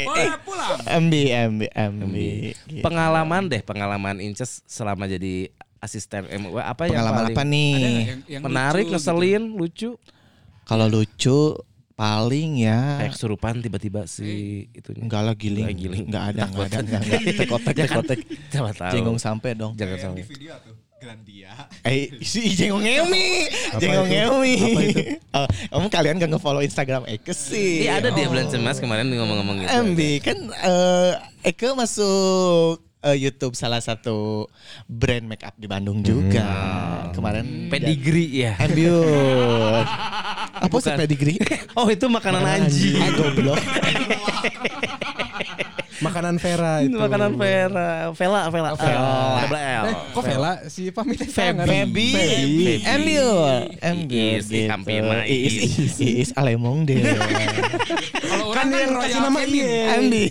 Boleh 0.08 0.40
pulang. 0.48 0.78
MB, 1.04 1.14
MB, 1.52 1.62
MB. 1.76 2.16
Pengalaman 2.80 3.44
deh, 3.52 3.62
pengalaman 3.64 4.24
Inces 4.24 4.64
selama 4.64 5.04
jadi 5.12 5.52
asisten 5.78 6.26
MUA 6.26 6.64
apa 6.64 6.90
yang 6.90 7.04
Pengalaman 7.04 7.20
paling 7.22 7.36
apa 7.38 7.44
nih? 7.44 7.76
Yang, 7.78 8.22
yang 8.28 8.42
menarik, 8.44 8.86
lucu 8.88 8.90
gitu? 8.90 8.94
ngeselin, 8.96 9.44
lucu? 9.54 9.90
Kalau 10.68 10.88
lucu 10.88 11.40
paling 11.98 12.62
ya 12.62 13.02
Kayak 13.02 13.18
kesurupan 13.18 13.58
tiba-tiba 13.58 14.06
si 14.06 14.30
itunya. 14.72 15.02
enggak 15.02 15.22
lah 15.26 15.34
giling. 15.34 15.66
Enggak 15.66 15.82
giling. 15.82 16.04
Enggak 16.06 16.24
ada, 16.30 16.42
enggak 16.46 16.66
ada, 16.70 16.78
enggak 16.86 17.02
ada. 17.02 17.18
Tekotek, 17.42 17.76
tekotek. 17.76 18.20
Siapa 18.54 18.72
tahu. 18.72 18.94
Jengong 18.94 19.18
sampai 19.18 19.52
dong. 19.58 19.74
Jangan 19.74 19.98
sampai. 19.98 20.22
di 20.22 20.30
video 20.30 20.54
tuh 20.62 20.78
Grandia. 20.98 21.54
Eh, 21.82 22.10
si 22.22 22.54
Jengong 22.54 22.82
Emi. 22.82 23.50
Jengong 23.78 24.10
itu? 24.10 24.18
Emi. 24.30 24.54
Itu? 24.58 25.02
Oh, 25.30 25.46
kamu 25.78 25.88
kalian 25.90 26.16
gak 26.18 26.32
nge-follow 26.34 26.62
Instagram 26.62 27.06
Eke 27.06 27.34
sih. 27.34 27.86
Iya 27.86 28.02
ada 28.02 28.10
dia 28.14 28.26
bulan 28.26 28.50
cemas 28.50 28.78
kemarin 28.78 29.06
ngomong-ngomong 29.10 29.62
gitu. 29.62 29.70
MB 29.94 30.00
kan 30.22 30.38
eh, 30.54 31.12
Eke 31.46 31.74
masuk 31.74 32.82
eh, 33.14 33.18
YouTube 33.18 33.56
salah 33.56 33.80
satu 33.80 34.48
brand 34.88 35.24
make 35.24 35.44
up 35.48 35.56
di 35.56 35.68
Bandung 35.70 36.04
juga. 36.04 36.44
Kemarin 37.16 37.72
Pedigree 37.72 38.44
ya. 38.44 38.54
Ambiur. 38.60 39.84
Apa 40.66 40.76
sih 40.82 40.94
pedigree? 40.98 41.38
Oh 41.78 41.86
itu 41.94 42.10
makanan 42.10 42.42
anjing. 42.42 42.98
Ah, 42.98 43.12
goblok. 43.14 43.62
Makanan 46.06 46.38
Vera 46.38 46.86
itu. 46.86 46.94
Makanan 46.94 47.34
Vera, 47.34 48.14
Vela, 48.14 48.42
Vela. 48.54 48.70
Vela. 48.78 49.42
Double 49.42 49.58
L. 49.58 49.84
Eh, 49.90 49.96
kok 50.14 50.22
Vela 50.22 50.52
si 50.70 50.94
pamit 50.94 51.18
Feby. 51.18 51.66
Feby. 51.66 52.08
Feby. 52.14 52.74
Ambiur. 52.86 53.62
Ambiur. 53.82 54.38
Iis, 54.38 54.46
Iis, 54.48 54.70
Kampina, 54.70 55.26
Iis. 55.26 55.54
Iis. 55.58 55.96
Iis 55.98 56.30
Alemong 56.38 56.86
deh. 56.86 57.02
Kalau 58.30 58.54
Kan 58.54 58.70
orang 58.70 58.78
yang 58.78 58.92
kan 58.94 59.02
kasih 59.02 59.18
Royal 59.18 59.26
nama. 59.26 59.40
Iis. 59.42 59.90
Andi. 59.90 60.24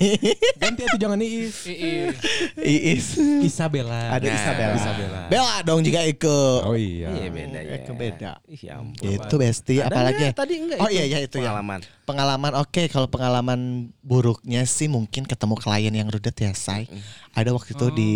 Ganti 0.54 0.82
itu 0.86 0.96
jangan 0.96 1.18
Iis. 1.18 1.56
Ii. 1.74 2.14
Iis. 2.62 3.06
Isabella. 3.42 4.14
Ada 4.14 4.24
Nah, 4.26 4.38
Isabella. 4.38 4.74
Isabella. 4.78 5.20
Bella 5.26 5.56
dong 5.62 5.80
juga 5.82 6.00
Eke. 6.06 6.40
Oh 6.62 6.78
iya. 6.78 7.10
Iya 7.10 7.28
beda 7.28 7.58
ya. 7.58 7.74
Eke 7.76 7.90
beda. 7.90 8.30
Ih 8.46 8.60
ya 8.62 8.78
ampun. 8.78 9.02
Gitu 9.02 9.34
besti 9.34 9.74
apalagi 9.82 10.30
nggak? 10.30 10.34
Tadi 10.38 10.54
enggak 10.62 10.78
Oh 10.78 10.86
itu 10.86 10.94
iya 10.94 11.04
iya 11.06 11.18
itu 11.22 11.36
ya. 11.38 11.50
pengalaman. 11.50 11.80
Pengalaman 12.06 12.52
oke 12.62 12.82
kalau 12.86 13.10
pengalaman 13.10 13.60
buruknya 13.98 14.62
sih 14.62 14.86
mungkin 14.96 15.28
ketemu 15.28 15.54
klien 15.60 15.92
yang 15.92 16.08
rudet 16.08 16.32
ya 16.32 16.56
say. 16.56 16.88
Ada 17.36 17.52
waktu 17.52 17.76
itu 17.76 17.86
di 17.92 18.12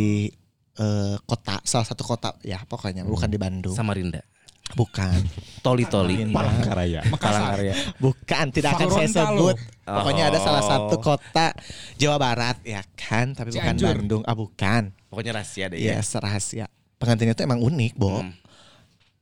eh, 0.76 1.16
kota 1.28 1.60
salah 1.62 1.84
satu 1.84 2.02
kota 2.02 2.32
ya 2.40 2.64
pokoknya 2.64 3.04
bukan 3.04 3.28
di 3.28 3.37
Bandung. 3.37 3.76
Samarinda. 3.76 4.25
Bukan. 4.70 5.26
Toli-toli. 5.66 6.30
Palangkaraya. 6.30 7.02
Palangkaraya. 7.18 7.75
Bukan 7.99 8.44
tidak 8.54 8.78
akan 8.78 8.88
saya 8.88 9.08
sebut. 9.10 9.56
Pokoknya 9.82 10.30
ada 10.30 10.38
salah 10.38 10.62
Oh. 10.62 10.70
satu 10.70 10.96
kota 11.02 11.50
Jawa 11.99 12.16
Barat 12.22 12.62
ya 12.62 12.78
kan, 12.94 13.34
tapi 13.34 13.50
bukan 13.50 13.75
Cianjur. 13.75 13.99
Bandung. 13.99 14.22
Ah 14.25 14.38
bukan. 14.38 14.94
Pokoknya 15.10 15.42
rahasia 15.42 15.66
deh 15.66 15.82
ya. 15.82 15.99
Yes, 15.99 16.14
rahasia. 16.14 16.70
Pengantinnya 17.02 17.34
itu 17.34 17.42
emang 17.42 17.58
unik, 17.58 17.92
Bo. 17.99 18.22
Hmm. 18.22 18.30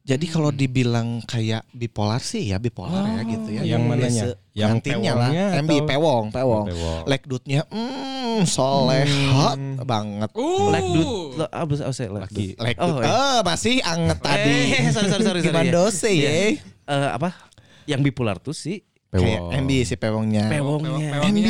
Jadi 0.08 0.24
kalau 0.24 0.48
dibilang 0.48 1.20
kayak 1.20 1.68
bipolar 1.68 2.16
sih 2.18 2.48
ya 2.48 2.56
bipolar 2.56 3.04
ya 3.04 3.22
gitu 3.28 3.48
ya. 3.52 3.60
Yang 3.68 3.82
mananya? 3.84 4.24
Yang 4.56 4.74
lah. 5.12 5.30
MB 5.60 5.72
pewong, 5.84 6.24
pewong. 6.32 6.64
Oh, 6.64 6.64
pewong. 6.64 7.02
Lekdutnya 7.04 7.60
mm, 7.68 8.48
solehat 8.48 9.60
banget. 9.84 10.30
Uh. 10.32 10.72
Lekdut, 10.72 11.44
apa 11.44 11.72
sih 11.92 12.08
laki? 12.08 12.46
Lekdut. 12.56 12.88
Oh, 12.88 13.04
iya. 13.04 13.12
eh, 13.12 13.38
masih 13.44 13.74
anget 13.84 14.18
tadi. 14.18 14.56
Eh, 14.78 14.88
sorry 14.88 15.08
sorry 15.12 15.24
sorry. 15.24 15.40
Gimana 15.44 15.68
ya. 15.68 15.72
dosa 15.76 16.08
Iya. 16.08 16.24
ya? 16.24 16.48
Eh, 16.88 17.08
apa? 17.12 17.28
Yang 17.84 18.00
bipolar 18.08 18.40
tuh 18.40 18.56
sih 18.56 18.80
Kayak 19.08 19.40
MB 19.60 19.70
si 19.84 19.96
pewongnya. 19.96 20.48
pewongnya. 20.48 21.20
MB. 21.20 21.48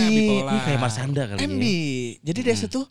kayak 0.60 0.78
Marsanda 0.78 1.22
kali 1.26 1.38
MB. 1.40 1.62
ya. 1.62 2.26
Jadi 2.26 2.40
Desa 2.42 2.66
tuh 2.66 2.86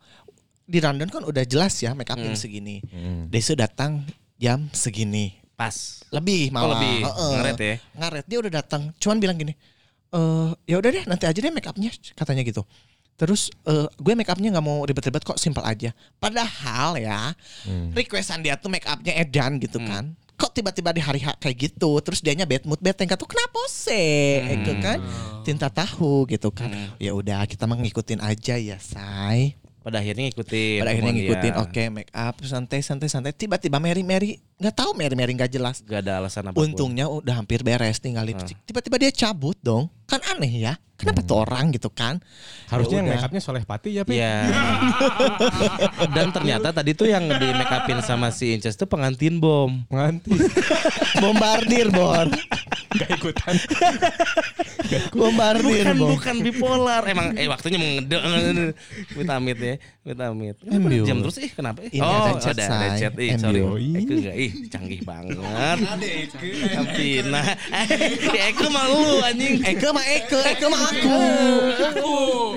di 0.64 0.80
London 0.80 1.08
kan 1.08 1.24
udah 1.24 1.44
jelas 1.44 1.76
ya 1.78 1.92
make 1.92 2.08
upnya 2.08 2.32
Hmm. 2.32 2.40
segini. 2.40 2.80
Hmm. 2.84 3.28
Desa 3.28 3.52
datang 3.52 4.04
jam 4.36 4.68
segini. 4.72 5.47
Pas. 5.58 6.06
Lebih 6.14 6.54
Oh, 6.54 6.62
malah. 6.62 6.78
lebih. 6.78 6.98
Heeh. 7.02 7.32
Ngaret 7.34 7.58
ya. 7.58 7.76
Ngaret 7.98 8.26
dia 8.30 8.38
udah 8.38 8.52
datang. 8.54 8.82
Cuman 9.02 9.18
bilang 9.18 9.36
gini. 9.36 9.58
Eh 10.08 10.50
ya 10.70 10.78
udah 10.78 10.90
deh 10.94 11.04
nanti 11.04 11.26
aja 11.26 11.36
deh 11.36 11.50
make 11.50 11.66
upnya 11.66 11.90
katanya 12.14 12.46
gitu. 12.46 12.62
Terus 13.18 13.50
eh, 13.66 13.90
gue 13.98 14.14
make 14.14 14.30
upnya 14.30 14.54
nggak 14.54 14.62
mau 14.64 14.86
ribet-ribet 14.86 15.26
kok 15.26 15.42
simpel 15.42 15.66
aja. 15.66 15.90
Padahal 16.22 17.02
ya 17.02 17.34
Hmm. 17.66 17.90
requestan 17.92 18.46
dia 18.46 18.54
tuh 18.54 18.70
make 18.70 18.86
upnya 18.86 19.18
edan 19.18 19.58
gitu 19.58 19.82
Hmm. 19.82 19.90
kan. 19.90 20.06
Kok 20.38 20.54
tiba-tiba 20.54 20.94
di 20.94 21.02
hari 21.02 21.26
H 21.26 21.34
kayak 21.42 21.58
gitu. 21.58 21.98
Terus 22.06 22.22
dianya 22.22 22.46
bad 22.46 22.62
mood 22.70 22.78
bad 22.78 22.94
tuh 22.94 23.26
kenapa 23.26 23.58
sih? 23.66 24.38
Hmm. 24.38 24.54
Itu 24.62 24.72
kan 24.78 24.98
tinta 25.42 25.74
tahu 25.74 26.30
gitu 26.30 26.54
kan. 26.54 26.70
Hmm. 26.70 26.94
Ya 27.02 27.18
udah 27.18 27.50
kita 27.50 27.66
mah 27.66 27.82
ngikutin 27.82 28.22
aja 28.22 28.62
ya, 28.62 28.78
say. 28.78 29.58
Pada 29.82 30.06
akhirnya 30.06 30.30
ngikutin. 30.30 30.86
Pada 30.86 30.92
akhirnya 30.94 31.14
ngikutin 31.18 31.54
oke 31.58 31.84
make 31.90 32.14
up 32.14 32.38
santai 32.46 32.86
santai 32.86 33.10
santai 33.10 33.34
tiba-tiba 33.34 33.82
Mary 33.82 34.06
Mary 34.06 34.38
nggak 34.58 34.74
tahu 34.74 34.92
Mary 34.98 35.14
nggak 35.14 35.54
jelas. 35.54 35.86
Gak 35.86 36.02
ada 36.02 36.22
alasan 36.22 36.50
apa 36.50 36.58
pun. 36.58 36.66
Untungnya 36.66 37.06
udah 37.06 37.38
hampir 37.38 37.62
beres 37.62 38.02
tinggal 38.02 38.26
lipstick. 38.26 38.58
Tiba-tiba 38.66 38.98
dia 38.98 39.12
cabut 39.14 39.58
dong. 39.62 39.90
Kan 40.10 40.22
aneh 40.34 40.50
ya. 40.50 40.74
Kenapa 40.98 41.22
tuh 41.22 41.46
orang 41.46 41.70
gitu 41.70 41.94
kan? 41.94 42.18
Harusnya 42.74 43.06
yang 43.06 43.08
Ya 43.14 43.14
make 43.22 43.26
upnya 43.30 43.42
soleh 43.46 43.62
pati 43.62 44.02
ya, 44.02 44.02
Pi. 44.02 44.18
Iya. 44.18 44.50
Dan 46.18 46.34
ternyata 46.34 46.74
tadi 46.74 46.98
tuh 46.98 47.06
yang 47.06 47.30
di 47.38 47.54
make 47.54 47.70
upin 47.70 48.02
sama 48.02 48.34
si 48.34 48.58
Inces 48.58 48.74
tuh 48.74 48.90
pengantin 48.90 49.38
bom. 49.38 49.78
Nganti. 49.94 50.34
Bombardir, 51.22 51.94
Bor. 51.94 52.34
Gak 52.98 53.10
ikutan. 53.14 53.56
Bombardir, 55.14 55.86
Bukan 55.86 55.98
Bor. 56.02 56.10
bukan 56.18 56.36
bipolar. 56.42 57.06
Emang 57.06 57.38
eh 57.38 57.46
waktunya 57.46 57.78
mengedek. 57.78 58.74
Amit 59.38 59.60
ya, 59.62 59.78
amit. 60.16 60.56
Embiu. 60.64 61.04
Jam 61.04 61.20
terus 61.20 61.36
ih 61.44 61.52
kenapa? 61.52 61.84
Ih? 61.84 62.00
Ini 62.00 62.08
ada 62.08 62.32
chat, 62.40 62.56
ada, 62.56 62.66
ada 62.72 62.88
chat. 62.96 63.14
Ih, 63.20 63.36
sorry. 63.36 63.60
Embiu. 63.60 64.00
Eke 64.00 64.14
enggak 64.16 64.36
ih 64.40 64.52
canggih 64.72 65.02
banget. 65.04 65.36
Kampina. 66.72 67.42
Eh, 67.68 68.48
Eke 68.56 68.68
malu 68.72 69.20
anjing. 69.20 69.60
Eke 69.68 69.88
mah 69.92 70.06
Eke, 70.08 70.40
Eke 70.56 70.66
mah 70.72 70.82
aku. 70.88 71.20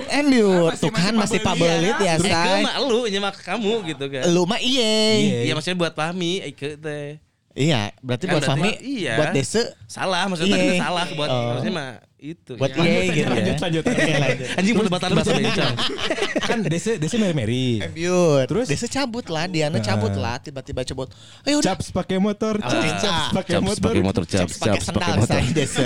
Embiur, 0.07 0.71
tuh 0.79 0.91
kan 0.93 1.13
masih 1.15 1.39
pabelit 1.43 1.97
ya, 1.99 2.15
Eke 2.15 2.31
say. 2.31 2.63
malu 2.63 3.07
nyemak 3.11 3.35
kamu 3.43 3.83
gitu 3.91 4.05
kan. 4.07 4.23
Lu 4.31 4.47
mah 4.47 4.59
iye. 4.63 5.43
Iya 5.49 5.53
maksudnya 5.57 5.77
buat 5.79 5.93
Fahmi 5.97 6.45
Eke 6.45 6.79
teh. 6.79 7.19
Iya, 7.51 7.91
berarti 7.99 8.25
Kan 8.25 8.31
buat 8.31 8.43
berarti- 8.43 8.61
Fahmi, 8.63 8.71
iya. 8.81 9.13
buat 9.19 9.29
Dese, 9.31 9.61
Salah 9.83 10.23
maksudnya 10.25 10.49
Iya. 10.49 10.55
tadi 10.57 10.71
tuh 10.71 10.79
salah 10.79 11.05
buat 11.11 11.29
Oh. 11.29 11.43
maksudnya 11.51 11.73
mah 11.73 11.89
itu. 12.17 12.53
buat 12.55 12.69
ya. 12.69 12.79
iye 12.79 13.01
gitu 13.03 13.17
ya. 13.17 13.27
lanjut, 13.27 13.57
lanjut. 13.59 13.83
Oke, 13.83 14.13
lanjut. 14.15 14.47
Anjing 14.55 14.75
perdebatan 14.77 15.09
bahasa 15.11 15.31
Indonesia. 15.33 15.67
kan 16.41 16.57
Desi 16.63 17.15
Mary 17.17 17.33
Mary. 17.33 17.65
Embiur, 17.81 18.45
Terus? 18.45 18.65
Dese 18.65 18.87
cabut 18.87 19.25
lah, 19.27 19.45
Diana 19.45 19.79
cabut 19.79 20.13
lah, 20.13 20.37
tiba-tiba 20.37 20.85
cabut. 20.85 21.11
Ayo 21.43 21.59
udah, 21.59 21.75
Caps 21.75 21.91
pakai 21.91 22.17
motor, 22.17 22.55
Ah. 22.57 22.71
caps, 22.71 23.03
caps 23.03 23.27
pakai 23.33 23.53
Caps 23.53 23.65
motor. 23.65 23.91
pakai 23.91 24.01
motor, 24.01 24.23
caps, 24.23 24.39
Caps 24.39 24.55
pakai 24.55 24.71
caps 24.77 24.87
motor. 24.87 25.27
saya 25.27 25.49
desa. 25.51 25.85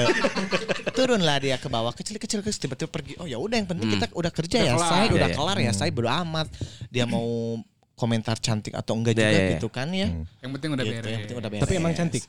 Turunlah 0.95 1.37
dia 1.39 1.57
ke 1.57 1.67
bawah 1.67 1.91
kecil-kecil 1.91 2.39
kecil 2.39 2.61
tiba-tiba 2.61 2.89
pergi. 2.89 3.13
Oh 3.17 3.25
ya 3.25 3.35
udah 3.35 3.55
yang 3.55 3.65
penting 3.65 3.89
kita 3.89 4.05
udah 4.11 4.31
kerja 4.31 4.57
ya, 4.61 4.73
saya 4.77 5.09
udah 5.09 5.27
Iya, 5.27 5.27
iya. 5.27 5.35
kelar 5.35 5.57
ya, 5.59 5.71
saya 5.71 5.89
bodo 5.89 6.07
amat. 6.07 6.47
Dia 6.87 7.03
mau 7.03 7.57
komentar 7.95 8.37
cantik 8.37 8.71
atau 8.71 8.93
enggak 8.93 9.15
Iya, 9.15 9.19
juga 9.19 9.29
iya, 9.29 9.39
iya. 9.41 9.51
gitu 9.55 9.67
kan 9.67 9.87
ya. 9.89 10.07
Hmm. 10.07 10.23
Yang 10.39 10.51
penting 10.53 10.69
udah 10.71 10.83
Gitu, 10.83 10.93
beres. 10.93 11.07
yang 11.07 11.21
penting 11.21 11.37
udah 11.37 11.49
beres. 11.49 11.63
Tapi 11.63 11.73
emang 11.75 11.93
cantik. 11.93 12.23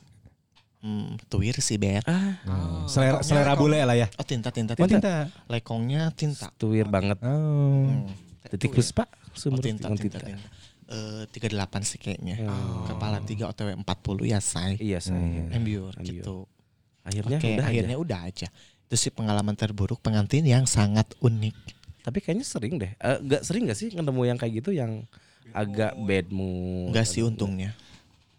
Hmm, 0.77 1.09
tuir 1.27 1.55
sih 1.57 1.75
ber. 1.75 2.05
Hmm. 2.05 2.85
Selera 2.85 3.19
selera 3.19 3.53
bule 3.53 3.79
lah 3.79 3.93
ya. 3.93 4.07
Oh 4.13 4.23
tinta 4.23 4.49
tinta 4.49 4.73
Oh, 4.73 4.79
tinta. 4.79 4.97
tinta. 4.97 5.15
Lekongnya 5.45 6.09
tinta. 6.11 6.47
Tuir 6.53 6.85
banget. 6.85 7.17
Oh. 7.19 8.07
Titik 8.47 8.71
puspa 8.71 9.03
Oh, 9.03 9.35
sumur 9.35 9.59
tinta 9.59 9.89
tinta 9.89 10.17
tinta. 10.17 10.47
Eh, 10.87 11.23
38 11.27 11.51
sih 11.83 11.99
kayaknya. 11.99 12.47
Kepala 12.85 13.19
3 13.19 13.43
OTW 13.45 13.75
40 13.75 14.23
ya 14.23 14.39
say. 14.39 14.77
Iya 14.77 15.03
saya. 15.03 15.19
Embiur 15.51 15.91
Embiur. 15.91 15.93
gitu. 15.99 16.37
Akhirnya 17.03 17.37
Oke, 17.37 17.49
udah 17.53 17.65
akhirnya 17.65 17.95
aja. 17.95 18.03
udah 18.03 18.19
aja. 18.23 18.47
Itu 18.87 18.95
sih 18.95 19.11
pengalaman 19.11 19.51
terburuk 19.53 19.99
pengantin 19.99 20.43
yang 20.43 20.63
sangat 20.63 21.11
unik. 21.19 21.57
Tapi 22.01 22.17
kayaknya 22.21 22.45
sering 22.45 22.77
deh. 22.77 22.91
Eh, 22.93 23.17
Enggak 23.19 23.43
sering 23.43 23.67
gak 23.67 23.75
sih 23.75 23.89
ketemu 23.89 24.21
yang 24.23 24.37
kayak 24.37 24.53
gitu 24.55 24.71
yang 24.71 25.03
agak 25.51 25.93
bad 25.97 26.27
mood. 26.29 26.91
Enggak 26.91 27.05
sih 27.05 27.21
untungnya. 27.21 27.71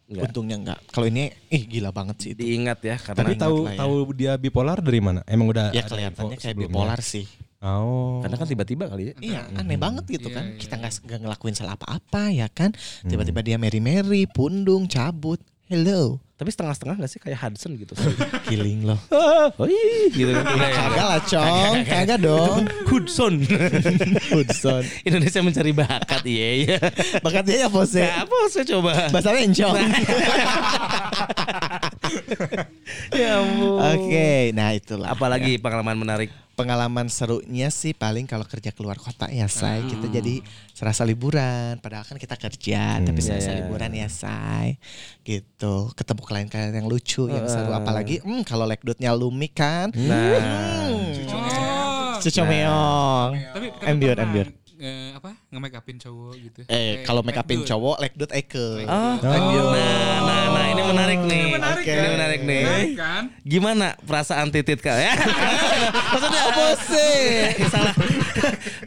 Enggak. 0.05 0.25
Untungnya 0.25 0.57
enggak. 0.57 0.79
Kalau 0.89 1.05
ini 1.05 1.29
ih 1.47 1.63
gila 1.63 1.93
banget 1.93 2.17
sih 2.19 2.31
itu. 2.33 2.41
Diingat 2.41 2.81
ya 2.81 2.97
karena 2.97 3.19
Tapi 3.21 3.33
tahu 3.37 3.57
ya. 3.65 3.77
tahu 3.77 3.95
dia 4.13 4.33
bipolar 4.35 4.81
dari 4.81 4.99
mana? 4.99 5.21
Emang 5.25 5.49
udah 5.49 5.69
Ya 5.71 5.85
kelihatannya 5.85 6.37
kayak 6.37 6.57
sebelumnya? 6.57 6.73
bipolar 6.73 7.01
sih. 7.01 7.27
Oh. 7.59 8.23
karena 8.23 8.39
kan 8.39 8.47
tiba-tiba 8.47 8.87
kali 8.87 9.11
ya. 9.11 9.15
Iya, 9.19 9.41
aneh 9.53 9.75
banget 9.75 10.07
gitu 10.07 10.31
Iya, 10.31 10.37
kan. 10.39 10.45
iya, 10.47 10.59
Kita 10.63 10.75
nggak 10.79 10.93
nggak 11.03 11.21
ngelakuin 11.27 11.55
salah 11.59 11.75
apa-apa 11.75 12.31
ya 12.31 12.47
kan. 12.47 12.71
Tiba-tiba 13.03 13.43
dia 13.43 13.59
meri-meri, 13.59 14.31
pundung, 14.31 14.87
cabut. 14.87 15.43
Hello. 15.67 16.23
Tapi 16.39 16.55
setengah-setengah 16.55 17.03
gak 17.03 17.11
sih 17.11 17.19
kayak 17.19 17.35
Hudson 17.43 17.75
gitu. 17.75 17.99
Killing 18.47 18.87
loh. 18.87 18.95
oh 19.59 19.67
ih, 19.67 20.07
gitu 20.15 20.31
kan. 20.31 20.47
Ya? 20.55 20.71
Kagak 20.71 21.07
lah, 21.11 21.21
Cong. 21.27 21.75
Kagak 21.83 22.19
dong. 22.23 22.63
Hudson. 22.87 23.43
Hudson. 24.33 24.87
Indonesia 25.03 25.43
mencari 25.43 25.75
bakat 25.75 26.23
iya 26.23 26.49
iya. 26.63 26.79
Bakat 27.27 27.43
dia 27.43 27.67
ya 27.67 27.69
pose. 27.69 28.07
Nah, 28.07 28.23
apa 28.23 28.37
saya 28.55 28.65
coba? 28.71 29.11
Bahasa 29.11 29.35
encong. 29.35 29.75
ya 33.19 33.43
ampun. 33.43 33.79
Oke, 33.83 34.55
nah 34.55 34.71
itulah. 34.71 35.11
Apalagi 35.11 35.59
pengalaman 35.59 35.99
menarik. 35.99 36.31
Pengalaman 36.59 37.07
serunya 37.07 37.71
sih 37.71 37.95
paling 37.95 38.27
kalau 38.27 38.43
kerja 38.43 38.75
keluar 38.75 38.99
kota 38.99 39.31
ya 39.31 39.47
say 39.47 39.87
kita 39.87 40.11
jadi 40.11 40.43
serasa 40.75 41.07
liburan 41.07 41.79
padahal 41.79 42.03
kan 42.03 42.19
kita 42.19 42.35
kerja 42.35 42.99
tapi 42.99 43.23
serasa 43.23 43.55
Iya, 43.55 43.55
iya. 43.55 43.59
liburan 43.63 43.93
ya 43.95 44.09
say 44.11 44.83
gitu. 45.23 45.93
Ketemu 45.95 46.23
klien-klien 46.25 46.73
yang 46.75 46.89
lucu 46.89 47.29
yang 47.29 47.47
seru. 47.47 47.71
Apalagi 47.71 48.25
hmm, 48.25 48.43
kalau 48.49 48.65
lekdutnya 48.65 49.13
Lumi 49.13 49.53
kan. 49.53 49.93
Nah, 49.93 50.41
hmm, 50.89 52.19
cucu 52.19 52.43
meong. 52.43 53.31
Tapi 53.55 53.67
tapi 53.77 53.87
Ambiar, 53.87 54.17
pernah 54.19 54.27
ambiar. 54.27 54.49
Nge- 54.79 55.13
apa 55.13 55.31
nge-make 55.49 55.77
upin 55.77 55.97
cowok 55.99 56.33
gitu. 56.39 56.61
eh 56.67 57.03
kalau 57.03 57.21
make 57.21 57.35
upin 57.35 57.59
make 57.59 57.67
cowok 57.67 57.97
lekdut 57.99 58.31
Eke 58.31 58.87
Oh, 58.87 59.19
nah, 59.19 59.43
nah, 60.23 60.43
nah, 60.49 60.67
ini 60.69 60.83
menarik 60.85 61.21
nih. 61.21 61.45
menarik 61.53 61.83
Oke, 61.83 61.91
kan? 61.91 61.99
Ini 61.99 62.09
menarik 62.15 62.41
nih. 62.43 62.63
Menarik 62.63 62.93
kan? 62.95 63.23
Gimana 63.43 63.87
perasaan 63.99 64.47
titit 64.49 64.79
kak? 64.79 64.97
Ya. 64.97 65.13
maksudnya 66.13 66.43
apa 66.47 66.65
sih 66.81 67.19
Salah. 67.67 67.95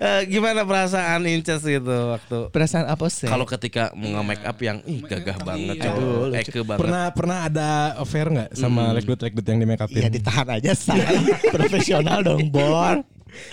Eh, 0.02 0.26
Gimana 0.26 0.64
perasaan 0.64 1.28
Inces 1.28 1.62
itu 1.62 1.84
waktu 1.86 2.50
perasaan 2.50 2.88
apa 2.88 3.06
sih 3.06 3.28
kalau 3.28 3.46
ketika 3.46 3.92
nge-make 3.94 4.42
up 4.42 4.58
yang 4.58 4.82
ih 4.84 4.98
gagah 5.00 5.38
banget, 5.40 5.78
Iya. 5.78 5.92
aduh, 5.92 6.34
Eke 6.34 6.60
banget. 6.64 6.80
Pernah 6.82 7.04
pernah 7.12 7.38
ada 7.46 7.70
affair 7.96 8.26
nggak 8.26 8.50
sama 8.56 8.90
lekdut 8.92 9.20
lekdut 9.20 9.46
yang 9.46 9.60
di 9.60 9.68
make 9.68 9.78
upin? 9.78 10.02
ya 10.02 10.10
ditahan 10.10 10.48
aja 10.50 10.72
profesional 11.54 12.24
dong 12.24 12.50
bor 12.50 13.04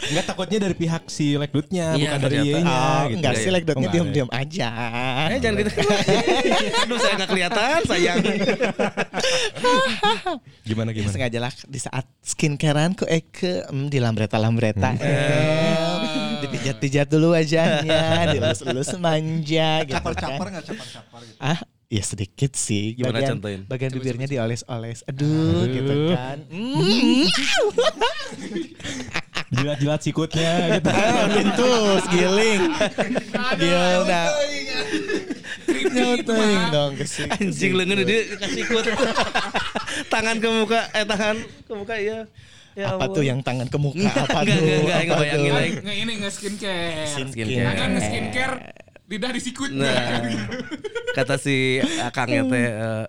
Enggak 0.04 0.24
takutnya 0.26 0.58
dari 0.60 0.74
pihak 0.74 1.06
si 1.06 1.34
lekdutnya, 1.34 1.94
Iya, 1.94 2.10
bukan 2.10 2.18
dari 2.20 2.36
ienya 2.40 2.66
Oh, 2.66 3.02
gitu. 3.06 3.16
enggak 3.18 3.32
lekdutnya 3.32 3.48
Oh, 3.48 3.78
enggak 3.78 3.88
ada. 3.88 3.94
diam-diam 3.94 4.30
aja 4.30 4.68
Eh 5.28 5.38
jangan 5.38 5.56
gitu. 5.56 5.70
Aduh 6.82 6.98
saya 6.98 7.12
nggak 7.14 7.28
kelihatan 7.28 7.78
sayang. 7.84 8.18
Gimana 10.64 10.88
Ya, 10.90 10.96
gimana? 10.96 11.12
sengaja 11.12 11.38
lah 11.40 11.52
di 11.64 11.78
saat 11.78 12.04
skincarean 12.20 12.92
ku 12.92 13.04
Eke 13.04 13.64
mm, 13.64 13.86
di 13.86 13.98
lambreta 13.98 14.36
lambreta 14.36 14.92
em, 14.94 16.00
dipijat-pijat 16.40 17.06
dulu 17.06 17.32
wajahnya 17.32 18.02
dilus-lus 18.32 18.92
manja 18.96 19.82
gitu 19.82 19.94
Capar-capar 19.94 20.44
kan 20.44 20.52
nggak 20.54 20.66
capar-capar 20.66 21.20
gitu. 21.22 21.38
ah 21.40 21.58
ya 21.88 22.02
sedikit 22.02 22.52
sih 22.52 22.92
Gimana 22.94 23.16
bagian, 23.16 23.30
contohin? 23.34 23.60
bagian 23.64 23.90
bibirnya 23.90 24.26
dioles-oles 24.28 25.00
aduh 25.04 25.64
gitu 25.66 25.94
kan 26.12 26.38
Mm. 26.48 27.24
Jilat-jilat 29.48 30.00
sikutnya 30.04 30.52
gitu. 30.76 30.90
ah 30.98 31.24
mintus 31.32 32.04
giling 32.12 32.62
gila 33.56 34.04
nyotoing 35.88 36.64
dong 36.72 36.92
ke 36.96 37.04
situ. 37.04 37.32
Anjing 37.32 37.72
lengan 37.76 38.04
dia 38.04 38.20
kasih 38.36 38.62
ikut. 38.64 38.84
tangan 40.12 40.36
ke 40.40 40.48
muka, 40.48 40.80
eh 40.92 41.04
tangan 41.04 41.36
ke 41.40 41.72
muka 41.74 41.94
ya. 41.98 42.18
Ya 42.78 42.94
apa 42.94 43.10
ampun. 43.10 43.16
tuh 43.18 43.24
yang 43.26 43.40
tangan 43.42 43.66
ke 43.66 43.78
muka 43.80 44.06
apa 44.06 44.38
Enggak, 44.46 44.54
tuh 44.54 44.62
enggak, 44.62 44.78
enggak, 44.78 44.98
enggak 45.02 45.18
bayangin 45.18 45.52
lagi. 45.52 45.72
Nge 45.82 45.94
ini 45.98 46.12
nge 46.22 46.30
skincare. 46.30 47.06
Skincare. 47.10 47.86
Nge 47.90 48.00
skincare 48.06 48.54
lidah 49.08 49.30
di 49.32 49.40
sikut. 49.40 49.70
Nah, 49.72 50.20
kata 51.16 51.34
si 51.40 51.80
Akangnya 52.04 52.44
teh 52.46 52.66
eh, 52.70 53.04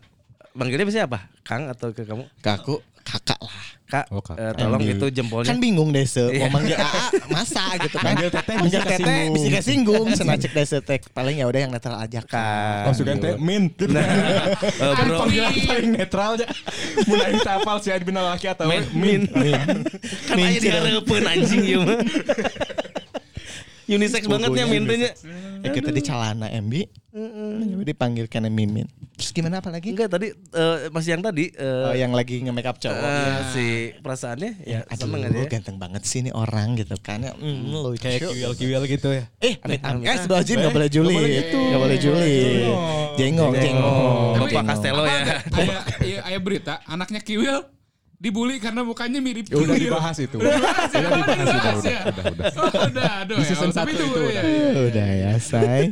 manggilnya 0.58 0.86
biasanya 0.88 1.06
apa? 1.06 1.20
Kang 1.46 1.70
atau 1.70 1.94
ke 1.94 2.08
kamu? 2.08 2.26
kaku 2.42 2.82
kakak 3.02 3.40
lah 3.40 3.68
Kak, 3.90 4.06
Oh, 4.14 4.22
Kak. 4.22 4.38
eh, 4.38 4.54
tolong 4.54 4.78
Ambil. 4.78 4.94
itu 4.94 5.08
jempolnya. 5.10 5.50
kan 5.50 5.58
bingung 5.58 5.90
deh 5.90 6.06
se 6.06 6.22
Iya. 6.22 6.46
mau 6.46 6.54
manggil 6.54 6.78
AA 6.78 7.06
masa 7.28 7.74
gitu 7.82 7.98
kan 7.98 8.14
Manggil 8.14 8.30
teteh 8.30 8.54
manggil 8.54 8.70
bisa 8.70 8.86
teteh 8.86 9.24
bisa 9.34 9.48
kesinggung 9.50 10.08
senacek 10.22 10.52
deh 10.52 10.66
teh 10.80 10.98
paling 11.10 11.36
ya 11.36 11.50
udah 11.50 11.60
yang 11.60 11.74
netral 11.74 11.98
aja 11.98 12.22
kan 12.22 12.86
Oh, 12.86 12.94
sugan 12.94 13.18
teh 13.18 13.34
min. 13.36 13.74
Eh, 13.74 13.90
bro, 14.94 15.26
Panggilan 15.26 15.54
paling 15.66 15.90
netral 15.92 16.38
aja. 16.38 16.46
Mulai 17.04 17.34
tapal 17.42 17.82
si 17.82 17.90
Admin 17.90 18.14
laki 18.14 18.46
atau 18.48 18.70
Min. 18.70 18.86
min. 18.94 19.26
kan 20.30 20.38
aja 20.38 20.60
dihareupeun 20.62 21.26
anjing 21.26 21.62
ieu 21.66 21.82
mah. 21.82 21.98
Unisex 23.90 24.30
banget 24.30 24.54
ya 24.54 24.66
mintanya. 24.70 25.10
eh 25.60 25.70
kita 25.74 25.90
di 25.90 26.06
celana 26.06 26.46
MB 26.46 26.99
Jadi 27.10 27.84
dipanggil 27.90 28.26
karena 28.30 28.54
mimin 28.54 28.86
terus 29.20 29.36
gimana 29.36 29.60
apa 29.60 29.68
lagi 29.74 29.92
Enggak 29.92 30.16
tadi 30.16 30.32
eh, 30.32 30.78
masih 30.94 31.18
yang 31.18 31.24
tadi 31.26 31.52
eh, 31.52 31.86
oh, 31.90 31.96
yang 31.98 32.14
lagi 32.16 32.40
nge-make 32.40 32.70
up 32.70 32.78
cowok 32.80 33.04
eh, 33.04 33.36
si 33.52 33.66
perasaannya 34.00 34.52
ya, 34.64 34.80
Aduh, 34.88 35.10
seneng 35.10 35.28
aja. 35.28 35.40
ya. 35.42 35.48
ganteng 35.50 35.78
banget 35.82 36.02
sih 36.08 36.24
ini 36.24 36.32
orang 36.32 36.80
gitu 36.80 36.96
kan 37.02 37.20
ya. 37.20 37.34
Mm, 37.36 37.74
lucu. 37.74 38.00
Kayak 38.00 38.32
kiwil-kiwil 38.32 38.84
gitu 38.88 39.10
ya. 39.12 39.24
Eh, 39.44 39.60
amit 39.60 39.82
amit. 39.84 40.06
amit. 40.06 40.08
Eh, 40.08 40.18
sebelah 40.24 40.44
Jim 40.46 40.58
nggak 40.62 40.76
boleh 40.76 40.90
julid. 40.90 41.46
Nggak 41.52 41.82
boleh 41.82 41.98
julid. 42.00 42.72
Jengong, 43.20 43.54
jengong. 43.58 44.34
Bapak. 44.40 44.64
Castello 44.70 45.04
ya. 45.04 45.22
Ada 45.50 45.76
iya, 46.06 46.20
ada 46.24 46.40
berita 46.40 46.74
anaknya 46.88 47.20
Kiwil 47.20 47.79
dibully 48.20 48.60
karena 48.60 48.84
mukanya 48.84 49.24
mirip 49.24 49.48
Ya 49.48 49.56
udah 49.56 49.76
Kiwil. 49.80 49.88
dibahas 49.88 50.18
itu. 50.20 50.38
Udah 50.38 50.52
dibahas 50.52 50.92
ya? 50.92 51.00
Udah 51.00 51.12
dibahas, 51.16 51.40
udah, 51.40 51.56
dibahas 51.56 51.80
udah, 51.80 51.90
ya? 51.90 52.02
udah, 52.04 52.24
udah. 52.28 52.46
Oh, 52.52 52.72
udah, 52.92 53.12
aduh. 53.24 53.38
Di 53.40 53.42
ya, 53.42 53.48
season 53.48 53.70
tapi 53.72 53.92
satu 53.96 54.04
itu 54.04 54.20
iya, 54.20 54.28
udah. 54.28 54.44
iya. 54.44 54.70
Udah 54.92 55.08
ya, 55.08 55.32
say. 55.40 55.84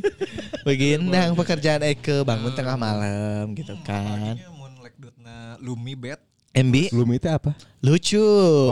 Begindang 0.61 1.29
pekerjaan 1.33 1.81
Eke 1.81 2.17
bangun 2.21 2.51
tengah 2.51 2.75
malam 2.75 3.55
gitu 3.55 3.73
kan. 3.81 4.35
Mun 4.53 4.75
lekdutna 4.83 5.55
Lumi 5.57 5.95
bet. 5.95 6.19
MB 6.57 6.89
Belum 6.89 7.13
itu 7.13 7.29
apa? 7.29 7.53
lucu. 7.85 8.17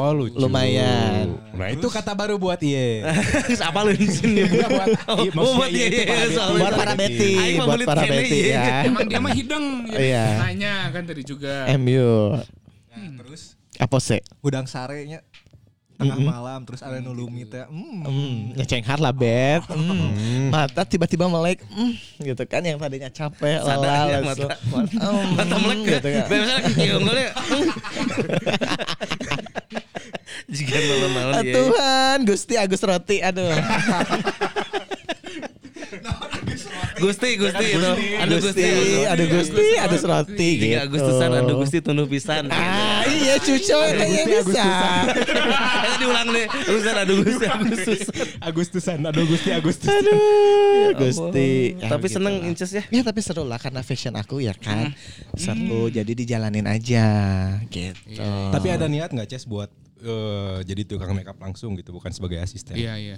Oh, 0.01 0.09
lucu. 0.09 0.33
Lumayan. 0.41 1.37
Nah, 1.53 1.69
itu 1.69 1.85
kata 1.85 2.17
baru 2.17 2.41
buat 2.41 2.57
iye. 2.57 3.05
Apa 3.69 3.85
lu 3.85 3.93
di 3.93 4.09
sini? 4.09 4.41
Buat 4.41 4.89
iya, 5.21 5.29
buat 5.29 5.69
iya, 5.77 5.85
iya, 5.85 6.01
itu 6.01 6.01
iya, 6.09 6.25
soalnya. 6.33 6.61
Buat 6.65 6.73
para 6.73 6.93
Betty, 6.97 7.31
mah 7.53 7.65
buat 7.69 7.81
para 7.85 8.03
Betty 8.09 8.39
iya. 8.49 8.57
ya. 8.57 8.75
Emang 8.89 9.05
dia 9.05 9.19
mah 9.21 9.33
hidung 9.37 9.65
jadi 9.85 10.01
Iya. 10.01 10.25
nanya 10.49 10.73
kan 10.89 11.03
tadi 11.05 11.21
juga. 11.21 11.69
MU. 11.77 12.41
Nah, 12.95 13.11
terus 13.19 13.59
Apa 13.75 13.99
sih? 13.99 14.23
udang 14.39 14.63
sarenya 14.65 15.19
tengah 15.95 16.19
malam 16.19 16.67
terus 16.67 16.83
ada 16.83 16.99
nu 16.99 17.15
Lumi 17.15 17.47
teh. 17.47 17.63
Hmm. 17.67 18.03
Hmm, 18.03 18.35
ngecenghar 18.55 18.99
lah 18.99 19.15
bet. 19.15 19.63
Hmm. 19.71 20.51
Mata 20.51 20.83
tiba-tiba 20.83 21.27
melek, 21.31 21.63
hmm, 21.71 21.95
gitu 22.19 22.43
kan 22.47 22.59
yang 22.63 22.75
tadinya 22.75 23.07
capek, 23.07 23.63
lelah, 23.63 24.03
ya, 24.11 24.19
mata. 24.23 24.47
Hmm, 24.75 25.39
Mata 25.39 25.55
melek 25.55 25.79
gitu 25.87 26.07
kan. 26.11 26.27
Biasanya 26.27 26.59
kiunggulnya. 26.75 27.29
Jika 30.45 30.77
Ah, 30.77 31.41
ya. 31.41 31.53
Tuhan, 31.57 32.17
Gusti 32.27 32.55
Agus 32.59 32.83
Roti, 32.83 33.17
aduh. 33.23 33.49
Gusti, 36.95 37.29
Gusti 37.35 37.65
itu. 37.75 37.91
Aduh 38.23 38.37
Gusti, 38.39 38.69
aduh 39.03 39.27
Gusti, 39.27 39.65
aduh 39.77 39.99
Roti 39.99 40.49
gitu. 40.59 40.79
Agustusan, 40.79 41.29
aduh 41.35 41.55
Gusti 41.59 41.77
tunduh 41.83 42.07
pisan. 42.07 42.47
Ah, 42.49 43.03
iya 43.05 43.35
cucu 43.35 43.75
kayaknya 43.75 44.41
bisa. 44.47 44.67
Ayo 45.83 45.93
diulang 45.99 46.27
deh. 46.31 46.47
Agustusan, 46.47 46.95
aduh 46.95 47.15
Gusti, 47.19 47.45
Agustusan. 47.45 48.27
Agustusan, 48.39 48.97
aduh 49.03 49.25
Gusti 49.27 49.49
Agustus. 49.51 49.89
Aduh, 49.91 50.95
Gusti. 50.95 51.75
Ya, 51.75 51.89
Tapi 51.91 52.07
gitu 52.07 52.15
seneng. 52.15 52.35
Inces 52.47 52.71
ya. 52.71 52.83
Ya 52.87 53.01
tapi 53.03 53.19
seru 53.19 53.43
lah 53.43 53.59
karena 53.59 53.83
fashion 53.83 54.15
aku 54.15 54.39
ya 54.39 54.55
kan. 54.55 54.95
Seru, 55.35 55.91
jadi 55.91 56.11
dijalanin 56.15 56.65
aja 56.65 57.05
gitu. 57.67 58.23
Tapi 58.55 58.67
ada 58.71 58.87
niat 58.87 59.11
nggak 59.11 59.27
Ces 59.27 59.43
buat 59.43 59.67
eh, 59.99 60.57
jadi 60.63 60.87
tukang 60.87 61.11
makeup 61.11 61.35
langsung 61.41 61.75
gitu, 61.75 61.91
bukan 61.91 62.13
sebagai 62.13 62.39
asisten? 62.39 62.77
Iya, 62.77 62.95
iya. 62.95 63.17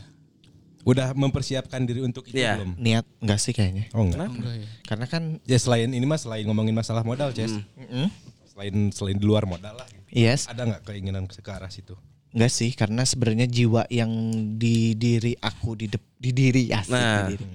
Udah 0.84 1.12
mempersiapkan 1.12 1.82
diri 1.82 2.00
untuk 2.00 2.26
itu 2.26 2.36
Iya. 2.36 2.58
belum? 2.58 2.72
niat 2.78 3.06
enggak 3.18 3.40
sih 3.40 3.52
kayaknya. 3.52 3.90
Oh 3.92 4.04
enggak. 4.04 4.28
Enggak 4.28 4.56
ya. 4.56 4.68
Karena 4.84 5.06
kan 5.06 5.24
Ya 5.44 5.58
selain 5.58 5.90
ini 5.90 6.04
mas 6.04 6.22
selain 6.22 6.44
ngomongin 6.44 6.72
masalah 6.72 7.02
modal, 7.02 7.32
Ces. 7.32 7.52
mm, 7.52 8.08
Selain 8.48 8.74
selain 8.90 9.16
di 9.16 9.26
luar 9.26 9.44
modal 9.44 9.74
lah. 9.74 9.86
Gitu. 9.86 10.04
yes, 10.18 10.46
Ada 10.46 10.66
nggak 10.66 10.82
keinginan 10.84 11.26
ke 11.26 11.42
arah 11.46 11.68
situ? 11.68 11.94
enggak 12.28 12.52
sih 12.52 12.70
karena 12.72 13.02
sebenarnya 13.02 13.46
jiwa 13.46 13.88
yang 13.88 14.12
di 14.54 14.94
diri 14.94 15.34
aku 15.36 15.74
di 15.74 15.88
dep- 15.88 16.16
di 16.16 16.30
diri 16.30 16.64
ya 16.68 16.84
Nah. 16.86 17.26
di 17.26 17.34
diri. 17.34 17.46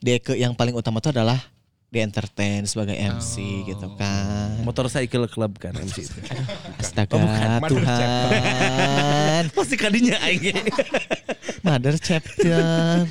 Dia 0.00 0.16
ke 0.16 0.32
yang 0.34 0.54
paling 0.54 0.72
utama 0.72 0.98
itu 0.98 1.10
adalah 1.10 1.36
di 1.90 1.98
entertain 1.98 2.62
sebagai 2.64 2.94
MC 2.94 3.34
gitu 3.66 3.90
kan. 3.98 4.62
Motorcycle 4.62 5.26
Club 5.26 5.58
kan 5.58 5.74
MC 5.74 6.06
itu. 6.06 6.18
Astaga 6.78 7.18
Mother 7.18 7.66
Tuhan. 7.66 8.22
Pasti 9.58 9.74
kadinya 9.74 10.14
aing. 10.22 10.54
Mother 11.60 11.98
chapter. 11.98 13.04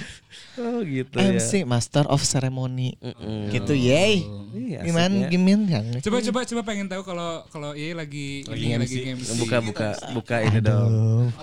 Oh 0.56 0.84
gitu 0.84 1.16
ya. 1.16 1.36
MC 1.36 1.64
Master 1.64 2.08
of 2.08 2.20
Ceremony. 2.22 2.96
Mm-mm. 3.00 3.48
Gitu 3.48 3.76
yey. 3.76 4.24
Iya, 4.52 4.84
Gimana 4.84 5.12
asiknya. 5.12 5.30
gimana 5.30 5.64
yang 5.72 5.86
Coba 6.00 6.18
coba 6.20 6.40
coba 6.44 6.62
pengen 6.64 6.88
tahu 6.88 7.02
kalau 7.04 7.44
kalau 7.48 7.72
iya 7.72 7.92
lagi 7.94 8.44
Lagi 8.44 8.64
ini 8.64 8.76
MC. 8.76 8.84
lagi 8.84 9.00
MC. 9.16 9.30
Buka 9.40 9.58
buka 9.60 9.88
buka 10.12 10.36
ini 10.40 10.60
dong. 10.60 10.92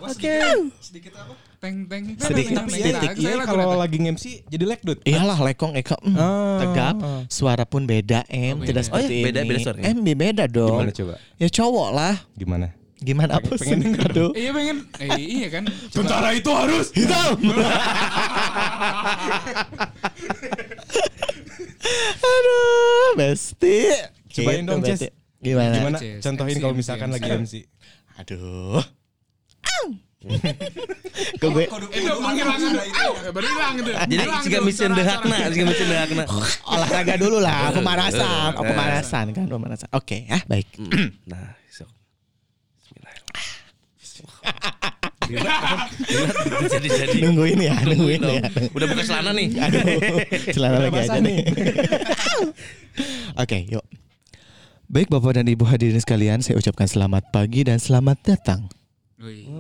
Oke. 0.03 0.25
Teng. 0.41 0.69
Sedikit, 0.81 1.13
teng, 1.57 1.77
teng, 1.85 2.05
sedikit. 2.17 2.55
teng. 2.59 2.69
Saya 2.69 3.13
Iya 3.13 3.43
kalau 3.43 3.75
lagi 3.75 3.97
nge-MC 3.99 4.25
jadi 4.47 4.65
lekdut. 4.67 4.99
Iyalah 5.03 5.39
lekong 5.43 5.73
Eka 5.75 5.97
mm, 5.97 6.15
Ah. 6.15 6.59
tegap 6.59 6.95
suara 7.29 7.65
pun 7.65 7.83
beda 7.83 8.23
em 8.27 8.55
Oh, 8.55 8.63
tidak 8.63 8.85
seperti 8.85 9.07
Oh, 9.07 9.17
iya, 9.17 9.25
beda- 9.27 9.41
ini 9.41 9.49
beda 9.49 9.61
suaranya? 9.61 9.85
em 9.87 9.97
beda 10.17 10.45
dong 10.47 10.79
Gimana 10.79 10.93
coba? 10.93 11.15
ya 11.35 11.49
cowok 11.49 11.89
lah 11.91 12.15
Gimana? 12.33 12.67
gimana 12.97 13.37
apa 13.37 13.53
sih 13.57 13.77
aduh 13.77 14.33
Iya 14.33 14.51
pengen. 14.51 14.77
Eh, 14.97 15.09
iya 15.21 15.49
kan. 15.51 15.65
Tentara 15.87 16.33
itu 16.33 16.49
harus 16.49 16.89
hitam 16.91 17.37
aduh 22.19 23.09
besti 23.17 23.79
Cobain 24.29 24.59
Gitu, 24.59 24.69
dong, 24.69 24.81
Ces. 24.83 24.91
Besti. 24.99 25.09
gimana 25.39 25.75
Gimana? 25.75 25.99
Contohin 26.19 26.57
MC, 26.57 26.61
kalau 26.61 26.75
misalkan 26.75 27.09
MC. 27.09 27.15
lagi 27.15 27.29
MC. 27.31 27.55
aduh 28.17 28.83
Kok 31.37 31.49
gue 31.51 31.65
Itu 31.93 32.13
menghilangkan. 32.19 32.71
Au, 32.77 33.13
baru 33.35 33.47
hilang 33.47 33.75
itu. 33.77 33.91
Jadi 33.91 34.25
jika 34.47 34.59
suara- 34.63 34.95
dehakna, 34.95 35.37
jika 35.51 35.65
misian 35.67 35.89
dehakna. 35.91 36.25
olahraga 36.73 37.15
dulu 37.17 37.39
lah 37.39 37.73
pemanasan 37.73 38.51
oh, 38.55 38.63
pemanasan 38.63 39.25
kan 39.33 39.45
pemanasan 39.47 39.89
oke 39.91 40.17
ya 40.31 40.39
baik 40.47 40.69
Nah, 41.27 41.59
sok. 41.69 41.91
Bismillah. 42.87 43.15
Jadi 46.71 46.89
jadi. 46.89 47.17
nungguin 47.27 47.59
ya 47.59 47.75
nungguin 47.83 48.23
ya 48.23 48.41
Udah 48.71 48.87
buka 48.87 49.03
celana 49.03 49.31
nih. 49.35 49.49
Aduh, 49.67 49.83
celana 50.55 50.79
lagi 50.87 50.99
aja 51.03 51.19
nih. 51.19 51.39
Oke, 53.37 53.59
yuk. 53.67 53.83
Baik 54.87 55.11
Bapak 55.11 55.43
dan 55.43 55.51
Ibu 55.51 55.67
hadirin 55.67 55.99
sekalian, 55.99 56.47
saya 56.47 56.63
ucapkan 56.63 56.87
selamat 56.87 57.35
pagi 57.35 57.67
dan 57.67 57.83
selamat 57.83 58.23
datang. 58.23 58.71
Wih. 59.19 59.51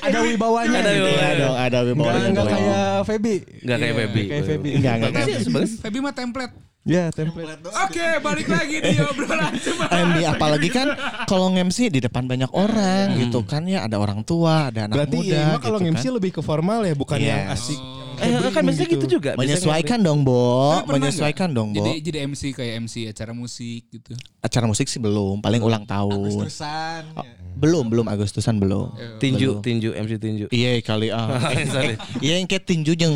Ada 0.00 0.18
wibawanya. 0.22 0.78
Ada 0.78 0.90
gitu. 0.90 1.04
wibawanya. 1.04 1.34
Dong, 1.36 1.56
ada 1.56 1.78
wibawa 1.80 2.04
Enggak, 2.04 2.14
dan 2.14 2.30
enggak 2.30 2.44
wibawa. 2.44 2.54
kayak 2.54 3.04
Feby. 3.04 3.34
Enggak 3.60 3.76
kayak 3.76 3.90
Iya, 3.90 4.00
baby. 4.00 4.22
kayak 4.24 4.44
Feby. 4.44 4.70
Enggak, 4.74 4.94
ya, 4.94 5.08
bagus. 5.08 5.70
Tapi 5.78 5.96
mah 5.98 6.12
template. 6.12 6.54
Ya, 6.84 7.04
template. 7.08 7.48
Oke, 7.64 8.06
balik 8.20 8.44
lagi 8.46 8.76
di 8.78 8.94
obrolan 9.00 9.52
cuma. 9.64 9.84
MD 9.88 10.18
apalagi 10.26 10.68
kan 10.68 10.88
kalau 11.24 11.48
nge-MC 11.50 11.88
di 11.88 11.98
depan 11.98 12.24
banyak 12.24 12.52
orang 12.52 13.16
gitu 13.18 13.40
kan 13.42 13.64
ya 13.64 13.82
ada 13.82 13.96
orang 13.96 14.20
tua, 14.20 14.68
ada 14.68 14.84
anak 14.84 14.96
Berarti 14.98 15.16
muda 15.16 15.32
ya, 15.32 15.42
emang 15.48 15.62
kalau 15.62 15.78
gitu 15.78 15.84
nge-MC 15.88 16.04
kan. 16.04 16.12
lebih 16.12 16.30
ke 16.30 16.40
formal 16.40 16.80
ya, 16.82 16.92
bukan 16.92 17.18
Iya. 17.18 17.28
yang 17.30 17.44
asik. 17.50 17.80
Eh, 18.14 18.30
kan 18.46 18.62
biasanya 18.62 18.88
gitu 18.90 19.06
juga. 19.10 19.30
biasanya 19.32 19.42
Menyesuaikan 19.58 19.98
dong, 19.98 20.22
Bo. 20.22 20.78
Pernah 20.78 20.92
Menyesuaikan 21.02 21.48
nggak 21.48 21.56
dong, 21.56 21.68
Bo. 21.72 21.76
Jadi 21.80 21.92
jadi 22.04 22.18
MC 22.22 22.42
kayak 22.52 22.74
MC 22.78 22.94
acara 23.08 23.32
musik 23.32 23.82
gitu. 23.90 24.12
Acara 24.38 24.64
musik 24.68 24.86
sih 24.86 25.00
belum, 25.00 25.40
paling 25.40 25.58
ulang 25.58 25.82
tahun. 25.82 26.14
Agustusan. 26.14 27.02
Oh, 27.16 27.24
belum, 27.54 27.86
belum 27.86 28.06
Agustusan 28.06 28.58
belum. 28.58 28.92
Tinju, 29.16 29.60
tinju, 29.60 29.90
MC 29.92 30.12
tinju. 30.16 30.46
Iya 30.48 30.78
kali 30.80 31.08
ah. 31.08 31.38
Iya 32.24 32.38
yang 32.38 32.46
kayak 32.46 32.64
tinju 32.64 32.92
yang 32.94 33.14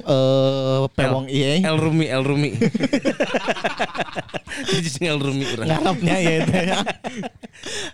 eh 0.00 0.82
pewong 0.90 1.26
iya. 1.26 1.60
El 1.62 1.76
Rumi, 1.76 2.06
El 2.06 2.22
Rumi. 2.22 2.50
Tinju 4.64 4.88
sing 4.88 5.04
El 5.04 5.18
Rumi 5.18 5.44
urang. 5.46 5.66
ngarapnya 5.66 6.16
ya 6.16 6.32
itu 6.40 6.52
ya. 6.54 6.78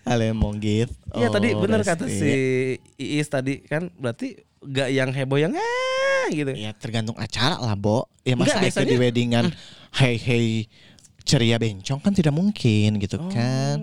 Ale 0.04 0.30
monggit. 0.30 0.90
Iya 1.12 1.28
tadi 1.28 1.48
Oh, 1.50 1.60
benar 1.60 1.80
Resti. 1.80 1.90
kata 1.90 2.04
si 2.06 2.32
Iis 2.96 3.26
tadi 3.26 3.60
kan 3.60 3.88
berarti 3.92 4.36
gak 4.62 4.88
yang 4.88 5.10
heboh 5.10 5.36
yang 5.36 5.52
eh 5.52 6.26
gitu. 6.30 6.52
Ya 6.52 6.70
tergantung 6.72 7.16
acara 7.16 7.56
lah, 7.58 7.74
Bo. 7.74 8.06
Ya 8.22 8.36
masa 8.36 8.56
Enggak, 8.56 8.70
itu 8.70 8.80
di 8.86 8.94
biasanya- 8.94 9.00
weddingan 9.00 9.46
hey 9.90 10.14
hey 10.14 10.46
ceria 11.30 11.62
bencong 11.62 12.02
kan 12.02 12.10
tidak 12.10 12.34
mungkin 12.34 12.98
gitu 12.98 13.22
kan. 13.30 13.78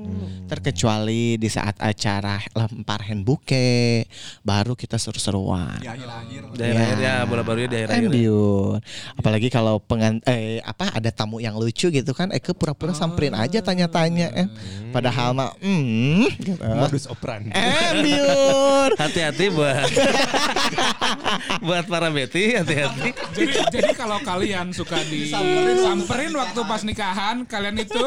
Terkecuali 0.51 1.39
di 1.39 1.47
saat 1.47 1.79
acara 1.79 2.43
lempar 2.51 3.07
hand 3.07 3.23
bouquet 3.23 4.03
baru 4.43 4.75
kita 4.75 4.99
seru-seruan. 4.99 5.79
Di 5.79 5.87
akhir-akhir. 5.87 6.41
Di 6.51 6.63
akhir-akhir 6.67 6.97
ya 6.99 7.15
bola 7.23 7.43
baru 7.47 7.63
di 7.63 7.75
akhir-akhir. 7.79 8.11
Ambiun. 8.11 8.77
Apalagi 9.15 9.47
kalau 9.47 9.79
pengan 9.79 10.19
eh 10.27 10.59
apa 10.59 10.91
ada 10.91 11.07
tamu 11.07 11.39
yang 11.39 11.55
lucu 11.55 11.87
gitu 11.87 12.11
kan 12.11 12.35
Eke 12.35 12.51
pura-pura 12.51 12.91
samperin 12.91 13.31
aja 13.31 13.63
tanya-tanya 13.63 14.27
eh. 14.35 14.47
Padahal 14.91 15.31
mah 15.31 15.55
hmm 15.63 16.27
gitu. 16.43 16.59
Modus 16.59 17.07
operandi. 17.07 17.55
Ambiun. 17.55 18.91
Hati-hati 19.01 19.45
buat 19.55 19.87
buat 21.67 21.85
para 21.87 22.09
Betty, 22.09 22.57
hati-hati. 22.57 23.13
Jadi 23.35 23.53
jadi 23.71 23.91
kalau 23.93 24.17
kalian 24.23 24.73
suka 24.73 24.97
di 25.07 25.29
samperin 25.29 26.33
waktu 26.33 26.59
pas 26.65 26.81
nikahan, 26.81 27.36
kalian 27.45 27.77
itu 27.77 28.01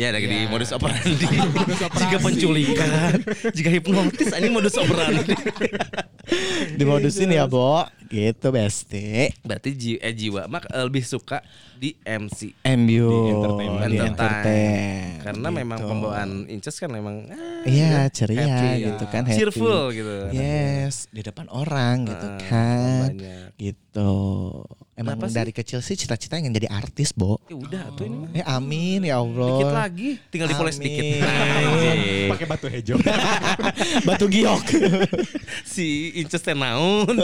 Ya 0.00 0.08
ada 0.08 0.16
di 0.16 0.30
Ya. 0.30 0.48
modus 0.48 0.72
operandi. 0.72 1.28
Modus 1.58 1.80
operandi. 1.84 2.00
Jika 2.00 2.16
penculikan, 2.24 2.88
jika 3.52 3.68
hipnotis 3.68 4.32
ini 4.32 4.48
modus 4.48 4.74
operandi. 4.80 5.34
Dimodusin 6.78 7.34
ya, 7.34 7.44
Bo. 7.44 7.84
Gitu, 8.08 8.46
Besti. 8.48 9.28
Berarti 9.40 9.70
ji 9.72 9.92
eh, 9.96 10.10
jiwa 10.10 10.44
mak 10.44 10.64
eh, 10.66 10.80
lebih 10.80 11.00
suka 11.02 11.44
di 11.74 11.92
MC. 12.00 12.56
Ambiun. 12.62 13.12
Di 13.12 13.30
entertainment. 13.30 13.84
Di 13.84 13.98
Entertain. 13.98 14.08
entertain. 14.08 15.06
Karena 15.20 15.48
memang 15.50 15.78
Gitu. 15.78 15.88
pembawaan 15.88 16.30
Inces 16.48 16.76
kan 16.76 16.88
memang 16.88 17.28
ah, 17.28 17.62
Iya, 17.62 18.08
ceria 18.08 18.42
happy. 18.42 18.72
gitu 18.86 19.04
kan, 19.06 19.22
happy. 19.22 19.36
Cheerful 19.36 19.80
gitu. 19.92 20.14
Yes, 20.32 21.06
di 21.08 21.20
depan 21.20 21.46
orang 21.48 22.08
gitu 22.08 22.26
Ah, 22.26 22.40
kan. 22.42 23.12
banyak. 23.12 23.48
Gitu. 23.54 24.12
Emang 24.94 25.14
Kenapa 25.14 25.30
sih? 25.30 25.36
dari 25.36 25.52
kecil 25.52 25.78
sih 25.78 25.94
cita-cita 25.94 26.34
ingin 26.34 26.50
jadi 26.50 26.66
artis, 26.66 27.12
Bo. 27.12 27.38
Ya 27.46 27.54
udah 27.54 27.82
tuh 27.94 28.02
ini. 28.02 28.34
Ya 28.34 28.44
amin 28.50 29.04
ya 29.04 29.20
Allah. 29.20 29.54
Dikit 29.54 29.70
lagi, 29.70 30.08
tinggal 30.26 30.48
dipoles 30.48 30.74
Amin. 30.74 30.86
dikit. 30.90 31.22
Pakai 32.28 32.46
batu 32.48 32.66
hejo. 32.66 32.94
Batu 34.08 34.26
giok. 34.26 34.64
si 35.68 35.86
Inces 36.16 36.42
teh 36.42 36.50
naon. 36.50 37.14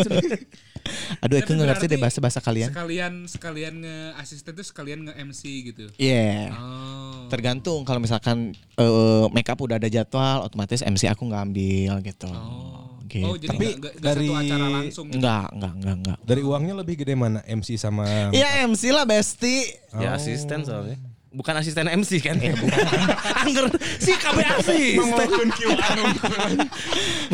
Aduh, 1.25 1.37
aku 1.37 1.51
nggak 1.51 1.69
ngerti 1.71 1.87
deh 1.87 1.99
bahasa-bahasa 1.99 2.39
kalian. 2.39 2.69
sekalian 2.69 3.13
sekalian 3.25 3.75
nge 3.81 3.97
asisten 4.19 4.53
tuh 4.53 4.63
sekalian 4.63 4.99
nge 5.03 5.15
MC 5.17 5.43
gitu. 5.65 5.85
Iya. 5.97 6.53
Oh. 6.53 7.27
Tergantung 7.29 7.83
kalau 7.83 7.99
misalkan 7.99 8.53
eh, 8.77 9.25
make 9.31 9.49
up 9.49 9.59
udah 9.59 9.77
ada 9.77 9.89
jadwal, 9.89 10.45
otomatis 10.45 10.81
MC 10.81 11.09
aku 11.09 11.25
nggak 11.25 11.43
ambil 11.43 11.93
gitu. 12.03 12.29
Oh. 12.29 13.01
Gitu. 13.05 13.23
Oh, 13.23 13.37
jadi 13.37 13.49
Tapi 13.49 13.65
nggak- 13.65 13.79
nggak- 13.79 13.95
nggak 13.95 14.13
satu 14.13 14.21
dari- 14.27 14.49
acara 14.49 14.67
langsung. 14.73 15.07
gitu. 15.07 15.17
Enggak, 15.17 15.47
enggak, 15.53 15.73
enggak, 15.73 15.95
enggak. 15.95 16.19
Dari 16.25 16.43
uangnya 16.43 16.75
lebih 16.75 16.95
gede 16.99 17.15
mana? 17.15 17.41
MC 17.45 17.69
sama 17.77 18.05
Iya 18.31 18.67
MC 18.67 18.83
lah 18.91 19.05
Besti. 19.05 19.57
Ya 19.95 20.19
asisten 20.19 20.67
soalnya. 20.67 20.99
Bukan 21.35 21.51
asisten 21.59 21.91
MC 21.91 22.23
kan? 22.23 22.39
Ya, 22.39 22.55
bukan. 22.55 22.79
Angger 23.43 23.67
si 23.99 24.15
KB 24.15 24.39
asisten. 24.39 25.03
Mau 25.03 25.19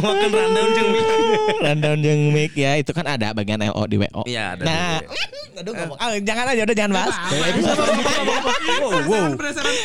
makan 0.08 0.30
rundown 0.30 0.68
jeung 0.72 0.88
mic. 0.88 1.04
Rundown 1.68 1.98
jeung 2.00 2.22
mic 2.32 2.52
ya 2.54 2.80
itu 2.80 2.90
kan 2.90 3.04
ada 3.04 3.30
bagian 3.30 3.60
LO 3.60 3.84
di 3.84 3.96
WO. 3.96 4.24
Iya, 4.24 4.56
ada 4.56 4.62
Nah, 4.64 4.96
aduh 5.52 5.72
ngomong. 5.76 5.98
Ah, 6.00 6.16
jangan 6.16 6.44
aja 6.48 6.62
udah 6.64 6.72
jangan 6.72 6.92
bahas. 6.96 7.14
Wow, 8.80 9.36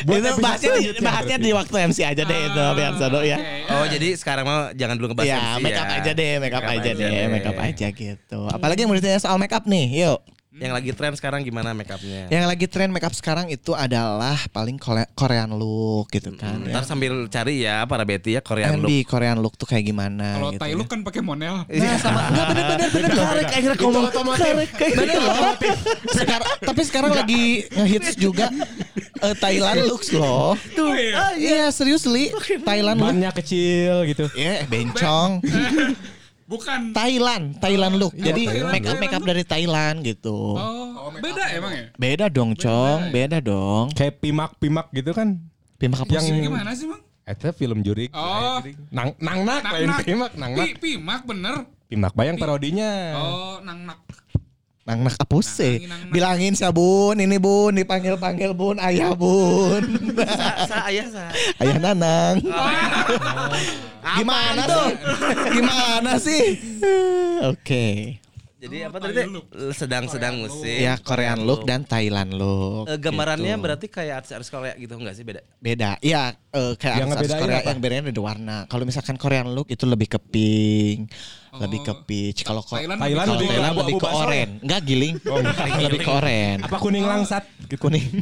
itu 0.08 0.32
bahasnya 0.39 0.69
di, 0.73 0.84
bahasnya 0.99 1.38
di 1.38 1.49
waktu 1.51 1.75
MC 1.86 1.99
aja 2.06 2.23
deh 2.23 2.39
itu 2.47 2.63
biar 2.71 2.93
seru 2.95 3.19
ya. 3.21 3.38
Oh 3.67 3.86
jadi 3.86 4.08
sekarang 4.15 4.45
mau 4.45 4.60
jangan 4.71 4.95
dulu 4.95 5.12
ngebahas 5.12 5.28
Ya, 5.28 5.39
MC 5.58 5.63
make 5.63 5.75
up 5.75 5.88
ya. 5.88 5.95
aja 5.99 6.12
deh, 6.13 6.32
make 6.39 6.56
up 6.56 6.63
aja 6.63 6.71
aja 6.80 6.91
deh, 6.93 7.10
deh. 7.10 7.23
make 7.28 7.47
up 7.47 7.58
aja 7.58 7.88
gitu. 7.91 8.39
Apalagi 8.47 8.80
yang 8.80 8.89
mau 8.89 8.97
ditanya 8.97 9.19
soal 9.19 9.36
make 9.36 9.51
up 9.51 9.65
nih, 9.65 10.08
yuk. 10.08 10.19
Yang 10.55 10.71
lagi 10.71 10.91
tren 10.95 11.11
sekarang 11.19 11.43
gimana 11.43 11.75
make 11.75 11.91
upnya? 11.91 12.31
Yang 12.31 12.45
lagi 12.47 12.65
tren 12.71 12.87
make 12.87 13.03
up 13.03 13.11
sekarang 13.11 13.51
itu 13.51 13.75
adalah 13.75 14.39
paling 14.55 14.79
Korean 15.11 15.51
look 15.51 16.07
gitu 16.15 16.31
kan. 16.39 16.63
ya. 16.63 16.71
Ntar 16.71 16.87
sambil 16.87 17.27
cari 17.27 17.67
ya 17.67 17.83
para 17.83 18.07
Betty 18.07 18.39
ya 18.39 18.41
Korean 18.41 18.79
Kan 18.79 18.79
look. 18.79 18.87
di 18.87 19.03
Korean 19.03 19.43
look 19.43 19.59
tuh 19.59 19.67
kayak 19.67 19.83
gimana 19.83 20.39
kalau 20.39 20.55
gitu. 20.55 20.63
Thai 20.63 20.71
ya. 20.71 20.75
look 20.79 20.87
kan 20.87 21.03
pakai 21.03 21.19
monel. 21.19 21.67
Nah, 21.67 21.97
sama 21.99 22.31
enggak 22.31 22.45
bener 22.55 22.63
bener 22.71 22.87
bener 22.87 23.09
loh. 23.11 23.25
Karek 23.27 23.47
akhirnya 23.51 23.75
ngomong 23.83 24.05
loh. 24.07 25.55
Sekarang 26.15 26.47
tapi 26.63 26.81
sekarang 26.87 27.11
lagi 27.11 27.43
ngehits 27.75 28.15
juga 28.15 28.47
eh, 29.27 29.35
Thailand 29.35 29.79
looks 29.91 30.15
loh. 30.15 30.55
Tuh. 30.71 30.95
Ah, 31.11 31.35
iya 31.35 31.67
serius 31.67 32.07
li 32.07 32.31
Thailand 32.63 33.03
look. 33.03 33.11
bannya 33.11 33.31
kecil 33.35 34.07
gitu. 34.07 34.31
Ya 34.39 34.63
bencong. 34.71 35.43
Bukan. 36.45 36.93
Thailand, 36.93 37.58
Thailand 37.58 37.97
look. 37.97 38.13
Jadi 38.13 38.45
Thailand, 38.45 38.69
make 38.69 38.86
up 38.86 38.97
make 39.01 39.15
up 39.17 39.23
dari 39.25 39.41
Thailand 39.41 40.05
gitu. 40.05 40.53
Oh, 40.53 41.10
beda 41.17 41.43
emang 41.58 41.73
ya? 41.73 41.86
Beda 41.97 42.25
dong, 42.29 42.53
Cong. 42.53 43.10
Beda 43.10 43.41
dong. 43.41 43.89
Kayak 43.97 44.21
pimak-pimak 44.21 44.93
gitu 44.93 45.10
kan. 45.10 45.41
Pimak 45.81 46.05
apa 46.05 46.13
Yang- 46.13 46.25
sih? 46.29 46.45
Gimana 46.45 46.71
sih, 46.77 46.86
Bang? 46.86 47.01
Itu 47.25 47.49
film 47.58 47.81
jurik. 47.81 48.13
Oh. 48.13 48.62
Nang 48.93 49.17
nang 49.17 49.41
nak 49.41 49.65
lain 49.73 49.89
pimak 50.05 50.31
nang 50.38 50.53
nak. 50.53 50.65
Pi- 50.69 50.77
Pimak 50.77 51.25
bener. 51.25 51.65
Pimak 51.89 52.13
bayang 52.13 52.38
parodinya. 52.38 52.91
Oh, 53.17 53.58
nang 53.65 53.89
nak. 53.89 53.97
Nang 54.86 55.02
nak. 55.02 55.17
Nanging, 55.17 55.89
nang- 55.89 56.13
Bilangin 56.13 56.54
sa 56.54 56.69
bun, 56.69 57.17
ini 57.17 57.41
bun, 57.41 57.74
dipanggil 57.74 58.21
panggil 58.21 58.54
bun, 58.54 58.78
ayah 58.78 59.17
bun, 59.17 59.82
Sa, 60.13 60.69
sa 60.69 60.78
ayah 60.93 61.10
sa. 61.10 61.26
ayah 61.58 61.82
nanang. 61.82 62.38
Apa 64.06 64.21
Gimana 64.21 64.62
tuh? 64.69 64.88
Gimana 65.50 66.21
sih? 66.21 66.62
Oke. 67.50 68.21
Jadi 68.56 68.82
apa 68.82 68.98
tadi? 68.98 69.21
Sedang-sedang 69.74 70.41
musik. 70.41 70.82
Ya 70.82 70.98
Korean 70.98 71.45
look 71.45 71.65
dan 71.65 71.86
Thailand 71.86 72.34
look. 72.34 72.89
Eh, 72.89 72.98
gambarannya 72.98 73.54
gitu. 73.54 73.62
berarti 73.62 73.86
kayak 73.86 74.26
artis-artis 74.26 74.50
Korea 74.50 74.74
gitu 74.74 74.98
enggak 74.98 75.13
sih 75.13 75.21
beda? 75.21 75.41
beda. 75.58 76.02
Iya, 76.02 76.34
eh, 76.34 76.74
kayak 76.74 76.95
Yang 76.98 77.10
artis 77.13 77.13
ngebedain 77.30 77.41
Korea 77.45 77.58
apa? 77.62 77.69
yang 77.69 77.80
bedanya 77.82 78.04
ada 78.10 78.24
warna. 78.24 78.58
Kalau 78.65 78.84
misalkan 78.86 79.17
Korean 79.17 79.54
look 79.54 79.69
itu 79.69 79.86
lebih 79.86 80.10
ke 80.10 80.17
pink, 80.17 81.13
lebih 81.61 81.79
ke 81.83 81.93
peach. 82.05 82.39
Kalau 82.43 82.61
Thailand 82.63 82.99
Thailand 82.99 83.27
kalau 83.27 83.35
lebih 83.39 83.47
ke 83.47 83.53
Thailand 83.55 83.75
lebih 83.75 83.93
ke 83.95 84.05
basah. 84.07 84.25
oren. 84.27 84.49
Enggak 84.61 84.81
giling. 84.85 85.13
lebih 85.85 85.99
ke 86.01 86.11
oren. 86.11 86.57
Apa 86.63 86.77
kuning 86.79 87.05
langsat? 87.05 87.43
Kuning. 87.79 88.05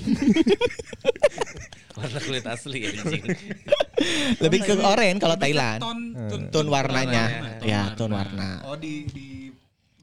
Warna 1.93 2.19
kulit 2.25 2.45
asli 2.49 2.79
anjing. 2.89 3.23
lebih 4.41 4.59
ke 4.65 4.73
oren 4.81 5.15
kalau 5.21 5.37
Thailand. 5.37 5.79
Ton, 5.79 5.99
ton, 6.25 6.41
Tone 6.49 6.69
warnanya. 6.73 7.25
warnanya. 7.29 7.65
Ya, 7.65 7.81
Tone 7.93 8.13
warna. 8.17 8.65
Oh 8.65 8.73
di 8.73 9.05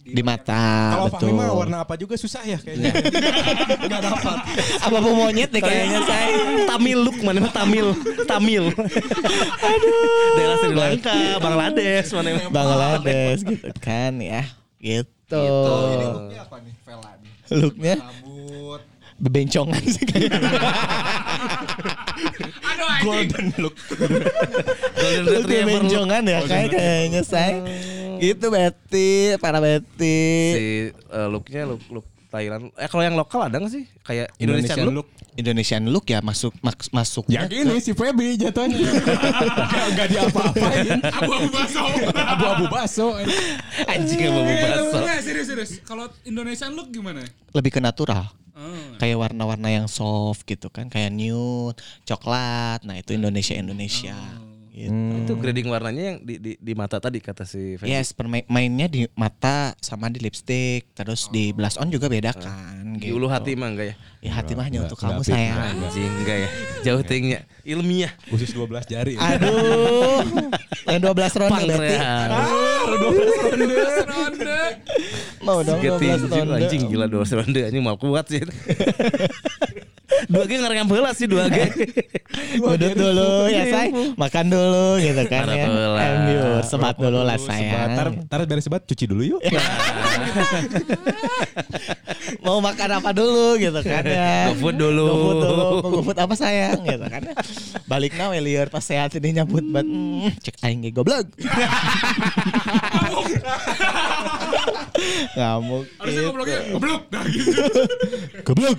di 0.00 0.16
Di 0.16 0.22
mata, 0.24 0.96
Kalau 0.96 1.12
Fahmi 1.12 1.28
betul. 1.28 1.36
mah 1.36 1.52
warna 1.52 1.76
apa 1.84 1.94
juga 1.94 2.16
susah 2.16 2.40
ya 2.42 2.56
kayaknya. 2.56 2.88
nggak 3.86 4.00
dapat. 4.00 4.36
Apa 4.80 4.96
mau 4.98 5.12
monyet 5.12 5.52
deh 5.52 5.60
kayaknya 5.60 6.00
saya. 6.08 6.64
Tamil 6.64 6.98
look 7.04 7.20
mana 7.20 7.44
mah 7.44 7.52
Tamil. 7.52 7.92
Tamil. 8.24 8.72
Aduh. 8.72 9.94
Daerah 10.34 10.56
Sri 10.58 10.72
Lanka, 10.72 11.14
Bangladesh 11.38 12.08
mana 12.16 12.28
mah. 12.32 12.48
Bangladesh 12.48 13.40
gitu 13.44 13.68
kan 13.78 14.16
ya. 14.18 14.48
Gitu. 14.80 15.36
Ini 15.36 16.06
looknya 16.08 16.40
apa 16.42 16.56
nih? 16.58 16.74
Vela 16.80 17.12
nih. 17.20 17.32
Looknya 17.50 17.94
Rambut. 18.00 18.80
bebencongan 19.20 19.82
sih 19.84 20.04
kayaknya. 20.08 20.40
Golden 23.04 23.46
look. 23.60 23.76
Golden 25.00 25.24
Look 25.24 25.36
Retriever 25.44 25.66
bebencongan 25.68 26.22
ya 26.24 26.40
kayak 26.44 26.68
kayaknya 26.72 27.22
saya. 27.24 27.60
Gitu 28.20 28.46
Betty, 28.52 29.36
para 29.40 29.58
Betty. 29.60 30.20
Si 30.52 30.66
eh, 30.92 31.28
looknya 31.28 31.64
look 31.64 31.84
look 31.88 32.06
Thailand. 32.30 32.70
Eh 32.78 32.86
kalau 32.86 33.02
yang 33.02 33.18
lokal 33.18 33.50
ada 33.50 33.58
nggak 33.58 33.72
sih? 33.74 33.84
Kayak 34.06 34.30
Indonesian, 34.38 34.78
Indonesian 34.78 34.94
look? 34.94 35.08
Indonesian 35.34 35.82
look 35.90 36.06
ya 36.06 36.18
masuk 36.22 36.54
mak, 36.62 36.78
masuknya. 36.94 37.44
Ya 37.44 37.50
gini 37.50 37.76
si 37.82 37.90
Feby 37.92 38.38
jatuhnya. 38.38 38.78
Gak, 39.70 39.86
gak 39.94 40.08
diapa-apain. 40.10 40.98
Abu-abu 41.02 41.48
baso. 41.50 41.82
Abu-abu 42.14 42.64
baso. 42.70 43.06
Anjing 43.86 44.18
yang 44.18 44.34
bawa 44.34 44.46
baso. 44.46 44.98
Enggak, 45.02 45.20
serius 45.22 45.46
serius. 45.50 45.70
Kalau 45.82 46.06
Indonesian 46.26 46.74
look 46.74 46.90
gimana? 46.90 47.22
lebih 47.50 47.70
ke 47.74 47.80
natural. 47.82 48.30
Oh. 48.54 48.94
Kayak 49.00 49.16
warna-warna 49.16 49.72
yang 49.72 49.86
soft 49.88 50.44
gitu 50.44 50.68
kan, 50.68 50.92
kayak 50.92 51.10
nude, 51.10 51.80
coklat. 52.04 52.84
Nah, 52.84 53.00
itu 53.00 53.16
Indonesia 53.16 53.56
Indonesia. 53.56 54.14
Gitu. 54.80 54.96
Itu 55.28 55.32
grading 55.36 55.68
warnanya 55.68 56.02
yang 56.14 56.16
di, 56.24 56.34
di, 56.40 56.52
di 56.56 56.72
mata 56.72 56.96
tadi 56.96 57.20
kata 57.20 57.44
si 57.44 57.76
Fendi. 57.76 57.92
Yes, 57.92 58.16
permain 58.16 58.48
mainnya 58.48 58.88
di 58.88 59.04
mata 59.12 59.76
sama 59.84 60.08
di 60.08 60.24
lipstick, 60.24 60.88
terus 60.96 61.28
di 61.28 61.52
blush 61.52 61.76
on 61.76 61.92
juga 61.92 62.08
beda 62.08 62.32
kan. 62.32 62.96
Di 62.96 63.12
gitu. 63.12 63.20
ulu 63.20 63.28
hati 63.28 63.52
mah 63.52 63.68
enggak 63.76 63.86
ya? 63.92 63.94
Ya 64.20 64.32
hati 64.36 64.52
mahnya 64.56 64.84
untuk 64.88 64.96
Nggak 64.96 65.20
kamu 65.20 65.28
sayang. 65.28 65.58
Anjing 65.60 66.12
enggak 66.24 66.36
ya? 66.40 66.48
Jauh 66.88 67.02
tingnya. 67.04 67.40
Ilmiah. 67.60 68.12
Usus 68.32 68.56
12 68.56 68.88
jari. 68.88 69.14
Aduh, 69.20 70.24
yang 70.88 71.00
12 71.04 71.40
ronde 71.40 71.60
berarti. 71.68 71.96
Pangrean. 72.00 72.28
Ronde. 74.08 74.60
Mau 75.44 75.60
dong 75.60 75.80
12 75.80 76.24
Segitu 76.24 76.40
ronde. 76.40 76.56
anjing 76.56 76.82
gila 76.88 77.06
dua 77.08 77.24
ronde 77.28 77.60
anjing 77.68 77.84
mau 77.84 77.96
kuat 78.00 78.24
sih. 78.32 78.40
dua 80.28 80.44
ge 80.44 80.56
ngarang 80.60 80.88
heula 80.90 81.10
sih 81.14 81.26
dua 81.30 81.48
ge. 81.48 81.70
Duduk 82.60 82.92
dulu 82.94 83.48
ya 83.50 83.64
say, 83.66 83.88
makan 84.14 84.44
dulu 84.52 85.00
gitu 85.00 85.22
kan 85.30 85.48
ya. 85.50 85.66
Ambil 85.70 86.62
sebat 86.66 86.96
dulu 86.98 87.20
lah 87.24 87.38
sayang. 87.40 87.96
Tar, 87.96 88.08
tar 88.26 88.40
beres 88.44 88.64
sebat 88.66 88.82
cuci 88.84 89.06
dulu 89.06 89.22
yuk. 89.36 89.40
Mau 92.44 92.60
makan 92.62 92.90
apa 93.00 93.10
dulu 93.14 93.56
gitu 93.58 93.80
kan 93.82 94.04
ya. 94.04 94.48
GoFood 94.52 94.76
dulu. 94.78 95.06
GoFood 95.08 95.42
dulu. 95.42 95.66
Mau 95.80 95.90
GoFood 96.00 96.18
apa 96.18 96.34
sayang 96.36 96.84
gitu 96.84 97.06
kan. 97.06 97.22
ya. 97.24 97.34
Balik 97.86 98.14
na 98.18 98.30
we 98.30 98.40
lieur 98.42 98.68
pas 98.70 98.84
sehat 98.84 99.14
ini 99.18 99.32
nyambut 99.40 99.64
bat. 99.70 99.84
Hmm, 99.86 100.30
cek 100.42 100.56
aing 100.62 100.82
ge 100.86 100.90
goblok. 100.94 101.26
Ngamuk. 105.40 105.84
Harusnya 105.96 106.20
gitu. 106.20 106.28
gobloknya 106.30 106.58
goblok 106.68 107.02
dah 107.08 107.24
gitu. 107.34 107.52
Goblok. 108.44 108.76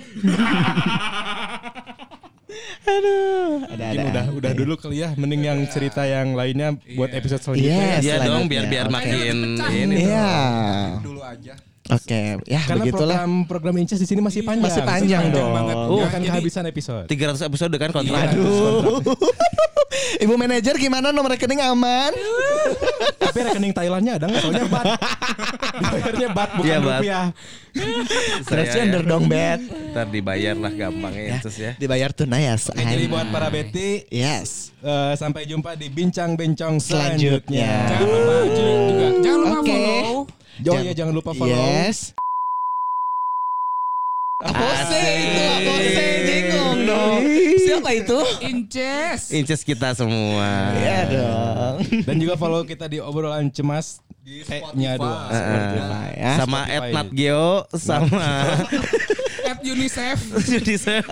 Aduh, 2.82 3.62
ada 3.66 3.84
ada. 3.90 4.02
Udah 4.10 4.24
udah 4.36 4.52
dulu 4.52 4.74
kali 4.78 5.02
ya. 5.02 5.14
Mending 5.18 5.42
yang 5.42 5.58
cerita 5.70 6.06
yang 6.06 6.38
lainnya 6.38 6.78
buat 6.94 7.10
episode 7.10 7.40
selanjutnya. 7.42 7.98
Iya, 7.98 7.98
Iya 8.02 8.16
dong 8.26 8.46
biar 8.46 8.64
biar 8.70 8.86
makin 8.92 9.58
ini. 9.72 9.96
Iya. 10.06 10.30
Dulu 11.02 11.20
aja. 11.22 11.54
Oke, 11.94 12.22
ya 12.44 12.60
Karena 12.62 12.82
begitulah. 12.82 13.16
program 13.18 13.32
program 13.44 13.74
Inces 13.76 13.96
di 13.96 14.06
sini 14.06 14.18
masih 14.18 14.40
panjang. 14.40 14.64
Masih 14.64 14.82
panjang 14.82 15.24
dong. 15.28 15.50
banget. 15.50 15.76
Oh, 15.76 15.98
Ya, 15.98 16.06
akan 16.06 16.18
jadi- 16.18 16.28
kehabisan 16.32 16.64
episode. 16.64 17.06
300 17.06 17.42
episode 17.42 17.74
kan 17.74 17.90
kontrak. 17.90 18.32
Aduh. 18.32 19.02
Ibu 20.14 20.34
manajer 20.34 20.76
gimana 20.76 21.08
nomor 21.08 21.32
rekening 21.32 21.60
aman? 21.62 22.12
Tapi 23.22 23.38
rekening 23.42 23.72
Thailandnya 23.72 24.16
ada 24.16 24.24
nggak? 24.26 24.40
Soalnya 24.40 24.66
bat. 24.66 24.84
Dibayarnya 25.74 26.28
bat 26.30 26.50
bukan 26.52 26.68
Iya, 26.68 26.78
bat. 26.78 27.00
rupiah. 27.00 27.24
Transgender 28.42 29.02
dong, 29.02 29.24
Bet. 29.26 29.60
Ntar 29.92 30.06
dibayar 30.08 30.52
lah 30.54 30.68
gampang 30.70 31.14
ya, 31.14 31.40
Sus 31.40 31.56
ya. 31.56 31.72
Dibayar 31.76 32.10
tunai 32.10 32.44
ya, 32.44 32.54
Oke, 32.56 32.76
jadi 32.76 33.04
buat 33.06 33.28
para 33.28 33.48
Betty, 33.48 34.04
Yes. 34.08 34.72
eh, 34.78 35.14
sampai 35.14 35.44
jumpa 35.44 35.74
di 35.74 35.88
bincang-bincang 35.88 36.76
Selanjutnya. 36.76 37.88
selanjutnya. 37.88 37.88
Jangan 37.90 38.08
lupa 38.10 38.36
juga. 38.50 39.06
Jangan 39.18 39.38
lupa 39.40 39.56
Oke. 39.58 39.72
follow. 39.72 40.16
Jo, 40.58 40.76
ya 40.76 40.92
jangan 40.92 41.14
lupa 41.14 41.32
follow. 41.32 41.48
Yes. 41.48 42.12
Apose 44.42 44.98
itu, 44.98 45.44
Apose 45.46 46.04
jengong 46.26 46.78
dong. 46.82 47.20
Siapa 47.62 47.90
itu? 47.94 48.18
Inces. 48.42 49.20
Inces 49.30 49.62
kita 49.62 49.94
semua. 49.94 50.74
Iya 50.74 51.00
dong. 51.08 51.76
Dan 52.02 52.16
juga 52.18 52.34
follow 52.34 52.66
kita 52.66 52.84
di 52.84 52.98
obrolan 52.98 53.48
cemas 53.48 54.02
Di 54.20 54.42
Spotify. 54.42 54.98
dua. 54.98 55.30
Spotify 55.30 56.08
ya. 56.12 56.32
Sama 56.36 56.60
Spotify. 56.60 56.74
Ed 56.74 56.92
Nat 56.92 57.08
Geo 57.12 57.48
sama 57.72 58.26
At 59.42 59.58
UNICEF. 59.60 60.18
Unicef. 60.56 61.04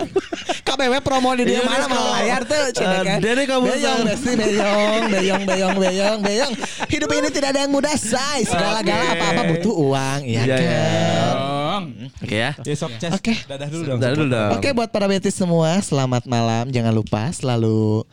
KBW 0.61 0.93
promo 0.99 1.31
di 1.33 1.43
dia 1.45 1.59
Iya, 1.59 1.67
mana 1.67 1.77
Nis, 1.79 1.89
mau 1.89 2.05
layar 2.11 2.41
tuh 2.43 2.63
cina 2.71 2.97
kan. 3.01 3.17
Ada 3.19 3.29
deh 3.33 3.45
kamu, 3.45 3.65
Beyong 3.67 3.81
San. 3.97 4.07
besti 4.07 4.31
beyong, 4.33 5.03
beyong, 5.09 5.43
beyong, 5.43 5.75
beyong, 5.77 6.19
beyong. 6.21 6.51
Hidup 6.87 7.09
ini 7.11 7.27
tidak 7.29 7.49
ada 7.51 7.59
yang 7.63 7.71
mudah, 7.71 7.91
say. 7.93 8.43
Segala-gala 8.43 9.03
apa-apa 9.11 9.41
butuh 9.51 9.73
uang, 9.73 10.19
iya 10.23 10.41
Iya, 10.43 10.55
iya. 10.55 10.71
kan. 10.71 11.31
Dong. 11.71 11.83
Oke 12.21 12.35
ya. 12.37 12.51
Ya 12.57 12.75
sok 12.75 12.91
Ces. 12.97 13.11
Oke. 13.11 13.33
Dadah 13.45 13.67
dulu 13.67 13.83
dong. 13.85 13.99
Dadah 13.99 14.15
dulu 14.15 14.27
dong. 14.29 14.49
Oke 14.55 14.69
buat 14.71 14.89
para 14.89 15.05
betis 15.05 15.33
semua, 15.33 15.79
selamat 15.81 16.23
malam. 16.25 16.67
Jangan 16.67 16.93
lupa 16.93 17.31
selalu 17.31 18.03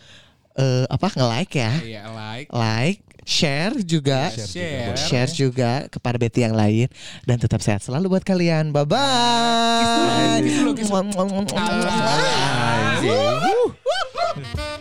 eh, 0.55 0.85
apa 0.89 1.07
nge-like 1.11 1.55
ya. 1.55 1.73
Iya, 1.79 2.03
like. 2.11 2.49
Like, 2.51 3.01
share 3.29 3.77
juga. 3.85 4.33
Share. 4.33 4.97
Share 4.97 5.29
juga 5.29 5.85
kepada 5.93 6.17
Betty 6.17 6.49
yang 6.49 6.57
lain 6.57 6.89
dan 7.29 7.37
tetap 7.37 7.61
sehat 7.61 7.85
selalu 7.85 8.17
buat 8.17 8.25
kalian. 8.25 8.73
Bye 8.73 8.89
bye. 8.89 10.41
Kiss 10.41 10.57
dulu, 10.65 10.73
kiss 10.73 10.89
dulu, 10.89 11.45
kiss 11.45 11.53
dulu. 14.49 14.77